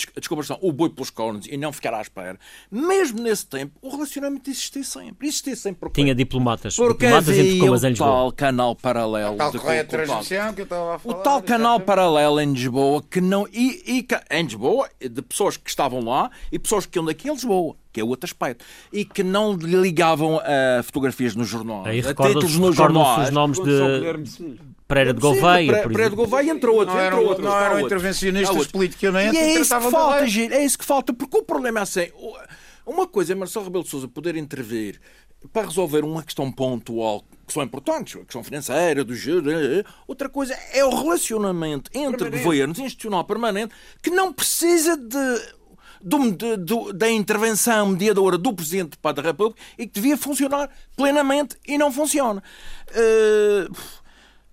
[0.60, 2.38] o boi pelos cornos e não ficar à espera,
[2.70, 5.28] mesmo nesse tempo, o relacionamento existia sempre.
[5.28, 6.76] Existia sempre porque, Tinha diplomatas.
[6.76, 8.10] porque diplomatas entre havia Comas em o Lisboa.
[8.10, 9.36] tal canal paralelo.
[9.36, 10.06] Tal de correia de contato.
[10.06, 11.22] transmissão que eu estava a O falar.
[11.22, 11.86] tal canal exatamente.
[11.86, 13.46] paralelo em Lisboa que não.
[13.52, 17.32] E, e em Lisboa, de pessoas que estavam lá e pessoas que iam daqui a
[17.32, 18.62] Lisboa, que é outro aspecto.
[18.92, 21.86] E que não lhe ligavam a fotografias nos jornais.
[21.86, 23.28] Aí a títulos nos recordam-se jornais.
[23.28, 24.60] os nomes de.
[24.86, 26.16] Pereira de Gouveia, Pereira de.
[26.16, 27.44] Gouveia entra outro, Não entra eram, outro.
[27.44, 28.72] não eram intervencionistas Está outro.
[28.72, 32.08] politicamente E é isso que falta, é isso que falta, porque o problema é assim.
[32.86, 35.00] Uma coisa é Marcelo Rebelo de Sousa poder intervir
[35.52, 39.50] para resolver uma questão pontual que são importantes, a questão financeira, do juro.
[39.50, 39.84] eh, eh.
[40.06, 43.72] Outra coisa é o relacionamento entre governos institucional permanente
[44.02, 45.55] que não precisa de.
[46.08, 51.76] Do- do- da intervenção mediadora do Presidente da República e que devia funcionar plenamente e
[51.76, 52.42] não funciona.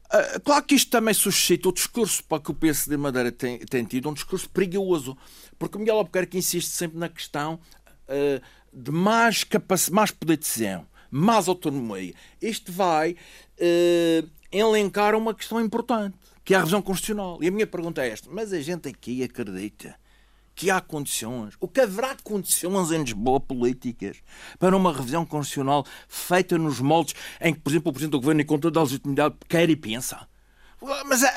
[0.09, 3.83] Ah, Claro que isto também suscita o discurso para que o PSD Madeira tem, tem
[3.83, 5.17] tido, um discurso perigoso,
[5.57, 7.59] porque o Miguel Albuquerque insiste sempre na questão
[8.07, 8.41] ah,
[8.71, 9.43] de mais,
[9.91, 12.13] mais poder de decisão, mais autonomia.
[12.41, 13.15] Isto vai
[14.51, 17.39] elencar uma questão importante, que é a revisão constitucional.
[17.41, 19.95] E a minha pergunta é esta: mas a gente aqui acredita
[20.55, 24.17] que há condições, o que haverá condições em Lisboa políticas
[24.59, 28.41] para uma revisão constitucional feita nos moldes em que, por exemplo, o Presidente do Governo,
[28.41, 30.27] em conta da legitimidade, quer e pensa?
[31.07, 31.33] Mas ah,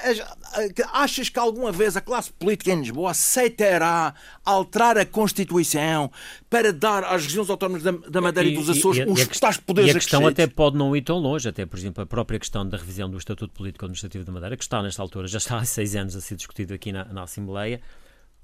[0.54, 4.12] ah, achas que alguma vez a classe política em Lisboa aceitará
[4.44, 6.10] alterar a Constituição
[6.50, 9.40] para dar às regiões autónomas da, da Madeira e, dos Açores e a- e a-
[9.40, 10.44] tais poderes E a questão acrescidos?
[10.44, 13.16] até pode não ir tão longe, até por exemplo a própria questão da revisão do
[13.18, 16.20] Estatuto Político Administrativo da Madeira, que está nesta altura, já está há seis anos a
[16.20, 17.80] ser discutido aqui na, na Assembleia,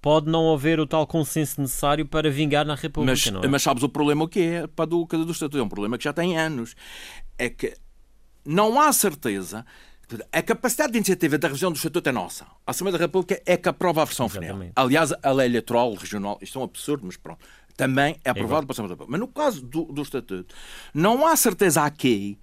[0.03, 3.47] pode não haver o tal consenso necessário para vingar na República, Mas, não é?
[3.47, 5.59] mas sabes o problema o que é para do, do Estatuto?
[5.59, 6.75] É um problema que já tem anos.
[7.39, 7.73] É que
[8.45, 9.65] não há certeza.
[10.31, 12.45] A capacidade de iniciativa da revisão do Estatuto é nossa.
[12.67, 14.59] A Assembleia da República é que aprova a versão final.
[14.75, 17.39] Aliás, a lei eleitoral regional, isto é um absurdo, mas pronto,
[17.77, 18.67] também é aprovado igual.
[18.67, 19.11] pela Assembleia da República.
[19.13, 20.55] Mas no caso do, do Estatuto,
[20.93, 22.37] não há certeza aqui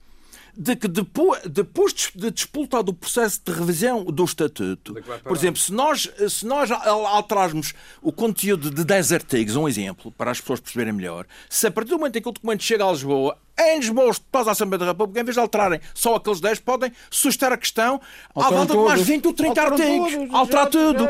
[0.58, 5.72] de que depois, depois de disputado o processo de revisão do Estatuto, por exemplo, se
[5.72, 10.94] nós, se nós alterarmos o conteúdo de 10 artigos, um exemplo, para as pessoas perceberem
[10.94, 14.10] melhor, se a partir do momento em que o documento chega a Lisboa, em Lisboa,
[14.10, 17.58] os a Assembleia da República, em vez de alterarem só aqueles 10, podem suscitar a
[17.58, 18.00] questão
[18.34, 20.14] à volta de mais 20 ou 30 artigos.
[20.32, 21.10] Alterar tudo.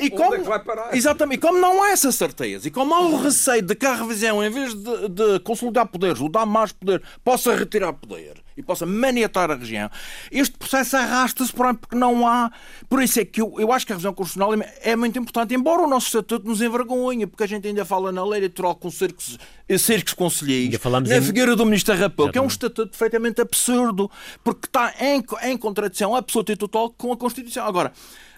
[0.00, 3.62] E como, é exatamente, e como não há essa certeza, e como há o receio
[3.62, 7.54] de que a revisão, em vez de, de consolidar poderes, ou dar mais poder, possa
[7.54, 9.90] retirar poder e possa maniatar a região,
[10.30, 12.50] este processo arrasta-se porque não há.
[12.88, 14.52] Por isso é que eu, eu acho que a revisão constitucional
[14.82, 18.24] é muito importante, embora o nosso estatuto nos envergonhe, porque a gente ainda fala na
[18.24, 19.38] lei eleitoral com cercos,
[19.78, 21.22] cercos conselheiros, na em...
[21.22, 24.10] figura do Ministro República, que é um estatuto perfeitamente absurdo,
[24.44, 27.66] porque está em, em contradição absoluta e total com a Constituição.
[27.66, 27.92] Agora,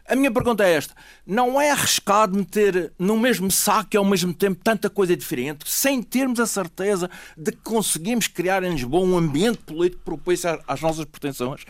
[0.07, 0.95] a minha pergunta é esta:
[1.27, 6.03] não é arriscado meter no mesmo saco e ao mesmo tempo tanta coisa diferente, sem
[6.03, 11.05] termos a certeza de que conseguimos criar em Lisboa um ambiente político propício às nossas
[11.05, 11.65] pretensões?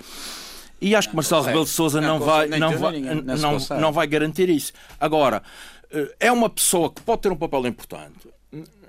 [0.81, 4.49] E acho que Marcelo Rebelo de Sousa não, vai, não, vai, não, não vai garantir
[4.49, 4.73] isso.
[4.99, 5.41] Agora,
[5.93, 8.29] eh, é uma pessoa que pode ter um papel importante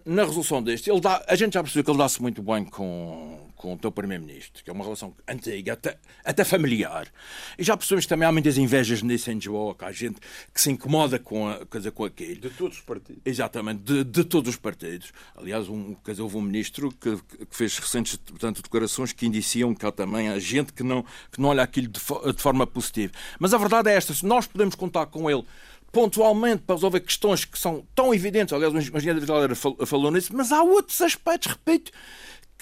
[0.03, 0.89] na resolução deste.
[0.89, 3.89] Ele dá, a gente já percebeu que ele dá-se muito bem com com o teu
[3.93, 7.07] Primeiro-Ministro, que é uma relação antiga, até, até familiar.
[7.57, 10.19] E já percebemos que também há muitas invejas em Lisboa, que há gente
[10.53, 12.41] que se incomoda com, a, dizer, com aquilo.
[12.41, 13.21] De todos os partidos.
[13.23, 15.13] Exatamente, de, de todos os partidos.
[15.33, 19.85] Aliás, um, dizer, houve um ministro que, que fez recentes portanto, declarações que indiciam que
[19.85, 23.13] há também a gente que não, que não olha aquilo de, de forma positiva.
[23.39, 25.45] Mas a verdade é esta: se nós podemos contar com ele
[25.89, 28.51] pontualmente para resolver questões que são tão evidentes.
[28.51, 29.55] Aliás, o engenheiro
[29.85, 31.91] falou nisso, mas há outros aspectos, repito,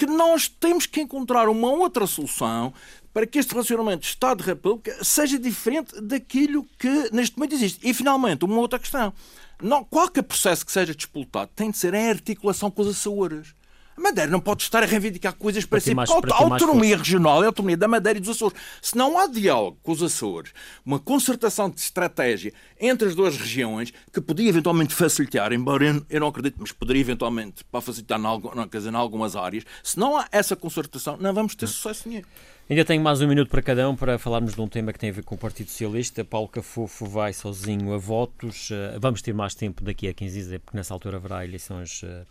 [0.01, 2.73] que nós temos que encontrar uma outra solução
[3.13, 7.87] para que este relacionamento Estado-República seja diferente daquilo que neste momento existe.
[7.87, 9.13] E, finalmente, uma outra questão.
[9.61, 13.53] Não, qualquer processo que seja disputado tem de ser em articulação com as Açores.
[13.97, 15.93] A Madeira não pode estar a reivindicar coisas para, para si.
[15.93, 18.57] Mais, a autonomia regional é a autonomia da Madeira e dos Açores.
[18.81, 20.53] Se não há diálogo com os Açores,
[20.85, 26.27] uma concertação de estratégia entre as duas regiões, que podia eventualmente facilitar, embora eu não
[26.27, 31.17] acredite, mas poderia eventualmente para facilitar em, em algumas áreas, se não há essa concertação,
[31.19, 32.23] não vamos ter sucesso nenhum.
[32.71, 35.09] Ainda tenho mais um minuto para cada um para falarmos de um tema que tem
[35.09, 36.23] a ver com o Partido Socialista.
[36.23, 38.69] Paulo Cafofo vai sozinho a votos.
[38.71, 42.23] Eh, vamos ter mais tempo daqui a 15 dias, porque nessa altura haverá eleições eh,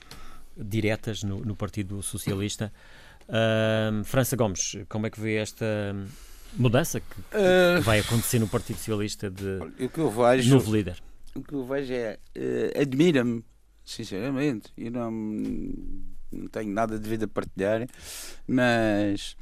[0.57, 2.72] diretas no, no Partido Socialista.
[3.28, 5.94] Uh, França Gomes, como é que vê esta
[6.57, 11.01] mudança que, uh, vai acontecer no Partido Socialista de que vejo, novo líder?
[11.34, 13.44] O que eu vejo é, uh, admira-me,
[13.84, 17.86] sinceramente, eu não, não tenho nada de vida a partilhar,
[18.48, 19.36] mas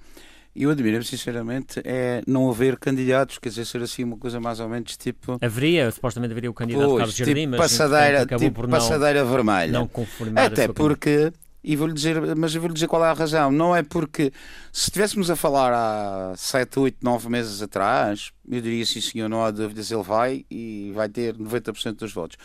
[0.64, 4.68] eu admiro-me, sinceramente, é não haver candidatos, quer dizer, ser assim uma coisa mais ou
[4.68, 5.38] menos tipo.
[5.40, 9.72] Haveria, supostamente haveria o candidato pois, Carlos Jardim, tipo mas passadeira, tipo não, passadeira vermelha.
[9.72, 11.32] Não conformar Até porque,
[11.62, 13.52] e vou-lhe dizer, mas eu vou-lhe dizer qual é a razão.
[13.52, 14.32] Não é porque
[14.72, 19.44] se estivéssemos a falar há 7, 8, 9 meses atrás, eu diria sim senhor, não
[19.44, 22.36] há dúvidas, ele vai e vai ter 90% dos votos.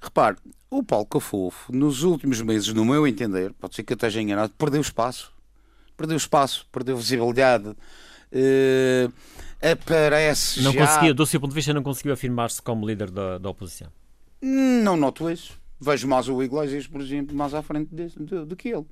[0.00, 0.36] Repare,
[0.70, 4.52] o Paulo Cafofo, nos últimos meses, no meu entender, pode ser que eu esteja enganado,
[4.58, 5.35] perdeu espaço
[5.96, 7.68] perdeu espaço, perdeu visibilidade.
[7.68, 9.12] Uh,
[9.62, 10.86] aparece não já...
[10.86, 13.88] conseguiu, do seu ponto de vista, não conseguiu afirmar-se como líder da, da oposição?
[14.40, 15.52] Não noto isso.
[15.80, 18.86] Vejo mais o Iglesias, por exemplo, mais à frente do que ele.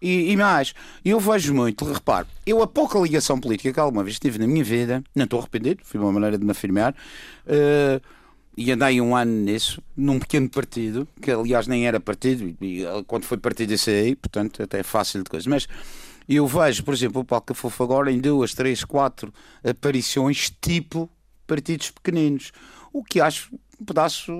[0.00, 0.74] E, e, mais,
[1.04, 4.62] eu vejo muito, repare, eu a pouca ligação política que alguma vez tive na minha
[4.62, 8.00] vida, não estou arrependido, foi uma maneira de me afirmar, uh,
[8.56, 13.24] e andei um ano nisso, num pequeno partido, que aliás nem era partido, e, quando
[13.24, 15.66] foi partido esse aí, portanto até é fácil de coisa, mas
[16.28, 19.32] e eu vejo, por exemplo, o Paulo Cafofo agora em duas, três, quatro
[19.64, 21.08] aparições tipo
[21.46, 22.52] partidos pequeninos.
[22.92, 24.32] O que acho um pedaço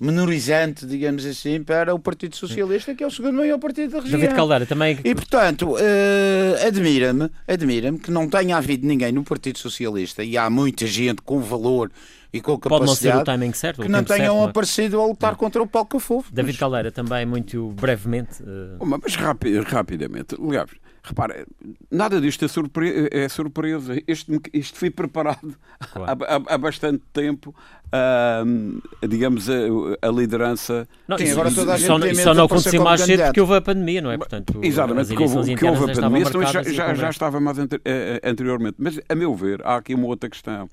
[0.00, 4.18] menorizante, digamos assim, para o Partido Socialista, que é o segundo maior partido da região.
[4.18, 4.98] David Caldeira também.
[5.04, 10.48] E, portanto, uh, admira-me admira que não tenha havido ninguém no Partido Socialista, e há
[10.48, 11.92] muita gente com valor
[12.32, 14.50] e com capacidade Pode não ser o timing certo, que não tenham certo, é?
[14.50, 15.38] aparecido a lutar não.
[15.38, 16.32] contra o Paulo Cafofo.
[16.32, 16.60] David mas...
[16.60, 18.42] Caldeira também, muito brevemente.
[18.42, 18.86] Uh...
[18.86, 20.70] Mas rapi rapidamente, aliás,
[21.02, 21.46] Repara,
[21.90, 24.00] nada disto é, surpre é surpresa.
[24.06, 25.56] Este, isto foi preparado
[25.92, 26.24] claro.
[26.24, 27.54] há, há, bastante tempo.
[27.86, 29.54] Uh, digamos, a,
[30.02, 30.86] a liderança.
[31.08, 33.60] Não, Sim, agora toda a gente só, só não aconteceu mais cedo porque houve a
[33.60, 34.18] pandemia, não é?
[34.18, 37.66] Portanto, Exatamente, que houve, que houve a pandemia, então já, já, já, estava mais eh,
[37.84, 38.76] eh, anteriormente.
[38.78, 40.68] Mas, a meu ver, há aqui uma outra questão.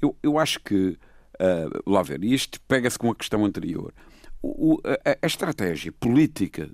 [0.00, 0.96] Eu, eu acho que,
[1.34, 3.92] uh, lá ver, isto pega-se com a questão anterior
[4.42, 6.70] o, a, a, estratégia política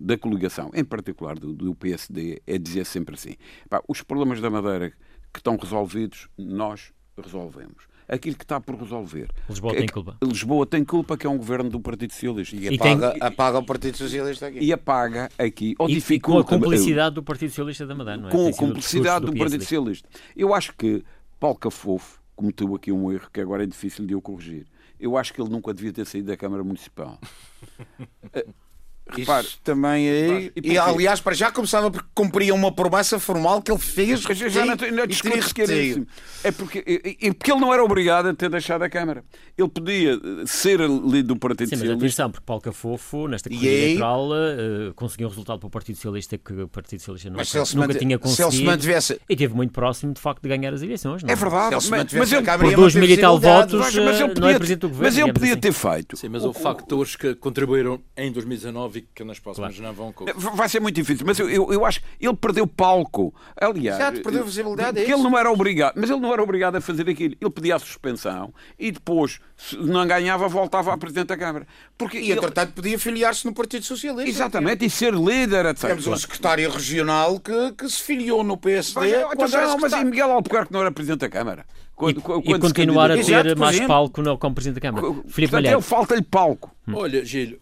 [0.00, 3.34] da coligação, em particular do, do PSD, é dizer sempre assim:
[3.68, 4.92] pá, os problemas da Madeira
[5.32, 7.84] que estão resolvidos, nós resolvemos.
[8.08, 9.28] aquilo que está por resolver.
[9.48, 10.16] Lisboa tem culpa.
[10.22, 12.54] Lisboa tem culpa que é um governo do Partido Socialista.
[12.54, 13.22] E, apaga, tem...
[13.22, 14.58] apaga o Partido Socialista aqui.
[14.60, 15.74] E apaga aqui.
[15.78, 16.44] Ou e, dificulta...
[16.44, 18.32] com a cumplicidade do Partido Socialista da Madeira, não é?
[18.32, 20.08] Com a cumplicidade do, do Partido Socialista.
[20.36, 21.02] Eu acho que
[21.40, 24.66] Paulo Cafofo cometeu aqui um erro que agora é difícil de eu corrigir.
[25.04, 27.20] Eu acho que ele nunca devia ter saído da Câmara Municipal.
[29.06, 30.50] Repare, Isso também é.
[30.56, 34.20] E, e, aliás, para já começava porque cumpria uma promessa formal que ele fez.
[34.20, 36.06] Já, já não, não discuto isso.
[36.42, 36.78] É porque,
[37.20, 39.22] é, porque ele não era obrigado a ter deixado a Câmara.
[39.58, 42.02] Ele podia eh, ser líder do Partido Sim, Socialista.
[42.02, 45.96] Mas atenção, porque Paulo Cafofo, nesta corrida eleitoral, uh, conseguiu um resultado para o Partido
[45.96, 47.98] Socialista que o Partido Socialista não, nunca mante...
[47.98, 48.50] tinha conseguido.
[48.50, 49.20] Se ele se mantivesse...
[49.28, 51.22] E esteve muito próximo, de facto, de ganhar as eleições.
[51.22, 51.30] Não?
[51.30, 51.68] É verdade.
[51.68, 54.40] Se ele se mas, ele, por dois mil e tal votos, mas, mas ele podia,
[54.40, 55.04] não é presidente do governo.
[55.04, 55.60] Mas ele podia assim.
[55.60, 56.16] ter feito.
[56.16, 59.94] Sim, mas houve factores que contribuíram em 2019 que nas próximas claro.
[59.96, 60.14] não vão
[60.54, 63.34] Vai ser muito difícil, mas eu, eu, eu acho que ele perdeu palco.
[63.56, 65.00] Aliás, Exato, perdeu visibilidade.
[65.00, 67.36] É que ele não era obrigado, mas ele não era obrigado a fazer aquilo.
[67.40, 71.66] Ele pedia a suspensão e depois, se não ganhava, voltava a Presidente da Câmara.
[71.96, 72.32] Porque e, ele...
[72.32, 74.30] entretanto, podia filiar-se no Partido Socialista.
[74.30, 75.88] Exatamente, e ser líder, etc.
[75.88, 79.00] Temos um secretário regional que, que se filiou no PSD.
[79.00, 81.64] Mas, então, não, mas e Miguel Albuquerque não era Presidente da Câmara?
[81.94, 85.06] Quando, e, quando e continuar a ter Exato, mais palco não, como Presidente da Câmara.
[85.28, 86.74] Filipe Portanto, ele falta-lhe palco.
[86.86, 86.96] Hum.
[86.96, 87.58] Olha, Gil,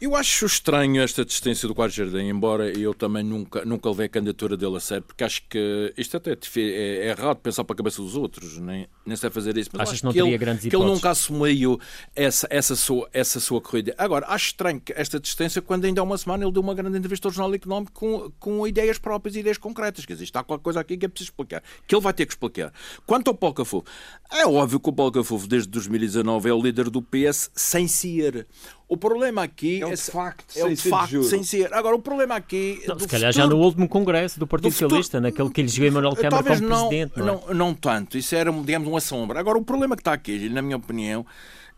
[0.00, 4.08] eu acho estranho esta distância do Quarto Jardim, embora eu também nunca, nunca levei a
[4.08, 7.76] candidatura dele a sério, porque acho que isto até é, é errado pensar para a
[7.76, 9.70] cabeça dos outros, nem, nem sei fazer isso.
[9.72, 11.78] Mas Achas acho que, não teria ele, grandes que ele nunca assumiu
[12.16, 13.94] essa, essa, sua, essa sua corrida.
[13.96, 16.98] Agora, acho estranho que esta distância, quando ainda há uma semana ele deu uma grande
[16.98, 20.04] entrevista ao Jornal Económico com, com ideias próprias, ideias concretas.
[20.04, 22.32] Quer dizer, está qualquer coisa aqui que é preciso explicar, que ele vai ter que
[22.32, 22.72] explicar.
[23.06, 23.84] Quanto ao Paulo Cafofo,
[24.30, 28.46] é óbvio que o Paulo Cafofo, desde 2019, é o líder do PS sem ser.
[28.88, 31.72] O problema aqui é o de facto, é o de facto sem ser.
[31.72, 32.82] Agora, o problema aqui.
[32.86, 35.60] Não, se calhar futuro, já no último congresso do Partido do Socialista, futuro, naquele que
[35.60, 37.18] elegeu Emmanuel Câmara como não, presidente.
[37.18, 37.26] Não, é?
[37.26, 38.18] não, não, tanto.
[38.18, 39.40] Isso era, digamos, uma sombra.
[39.40, 41.26] Agora, o problema que está aqui, na minha opinião,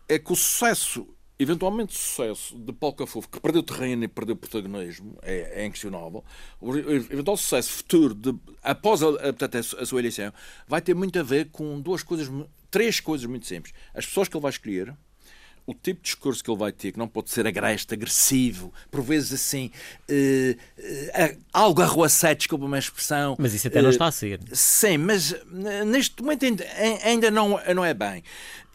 [0.07, 1.07] é que o sucesso
[1.39, 6.23] eventualmente sucesso de Paulo Cafofo, que perdeu terreno e perdeu protagonismo, é, é inquestionável,
[6.59, 10.33] o eventual sucesso futuro, de, após a, a, a, sua eleição,
[10.67, 12.29] vai ter muito a ver com duas coisas,
[12.71, 13.73] três coisas muito simples.
[13.93, 14.95] As pessoas que ele vai escolher,
[15.67, 19.01] o tipo de discurso que ele vai ter, que não pode ser agreste, agressivo, por
[19.01, 19.69] vezes assim,
[20.09, 23.35] uh, uh, algo arruacete, desculpa uma expressão.
[23.37, 24.39] Mas isso até não está a ser.
[24.53, 25.35] Sim, mas
[25.85, 26.65] neste momento ainda,
[27.03, 28.23] ainda não, não é bem.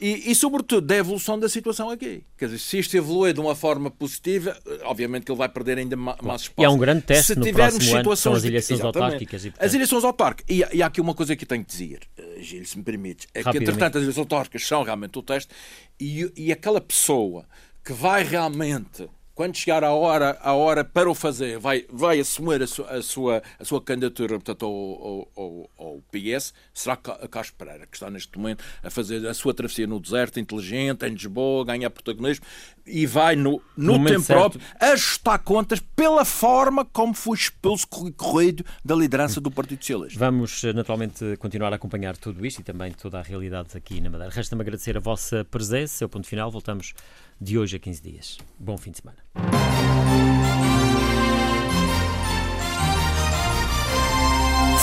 [0.03, 2.25] E, e, sobretudo, da evolução da situação aqui.
[2.37, 5.95] Quer dizer, se isto evolui de uma forma positiva, obviamente que ele vai perder ainda
[5.95, 6.53] mais espaço.
[6.59, 8.87] E há um grande teste se no tivermos situações são as eleições de...
[8.87, 9.45] autárquicas.
[9.45, 9.65] E, portanto...
[9.65, 10.57] As eleições autárquicas.
[10.57, 12.01] E, e, há aqui uma coisa que eu tenho que dizer,
[12.41, 13.29] Gil, se me permites.
[13.33, 15.55] É que, entretanto, as eleições autárquicas são realmente o teste
[16.01, 17.47] e, e aquela pessoa
[17.85, 19.09] que vai realmente
[19.43, 23.03] quando chegar a hora, a hora para o fazer, vai, vai assumir a sua, a
[23.03, 28.39] sua, a sua candidatura portanto, ao, ao, ao PS, será Carlos Pereira, que está neste
[28.39, 32.47] momento a fazer a sua travessia no deserto, inteligente, em Lisboa, ganhar protagonismo
[32.87, 37.87] e vai no, no, no tempo próprio ajustar contas pela forma como foi expulso
[38.17, 40.21] corrido da liderança do Partido Socialista.
[40.21, 44.09] Vamos eh, naturalmente continuar a acompanhar tudo isto e também toda a realidade aqui na
[44.09, 44.33] Madeira.
[44.33, 46.05] Resta-me agradecer a vossa presença.
[46.05, 46.51] É o ponto final.
[46.51, 46.95] Voltamos
[47.43, 48.39] de hoje a 15 dias.
[48.59, 49.19] Bom fim de semana.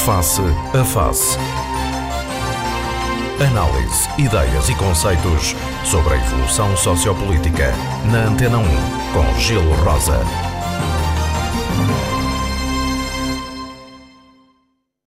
[0.06, 0.42] Face
[0.74, 1.38] a Face.
[3.40, 5.56] Análise, ideias e conceitos
[5.86, 7.72] sobre a evolução sociopolítica
[8.12, 8.64] na Antena 1
[9.14, 10.49] com Gil Rosa.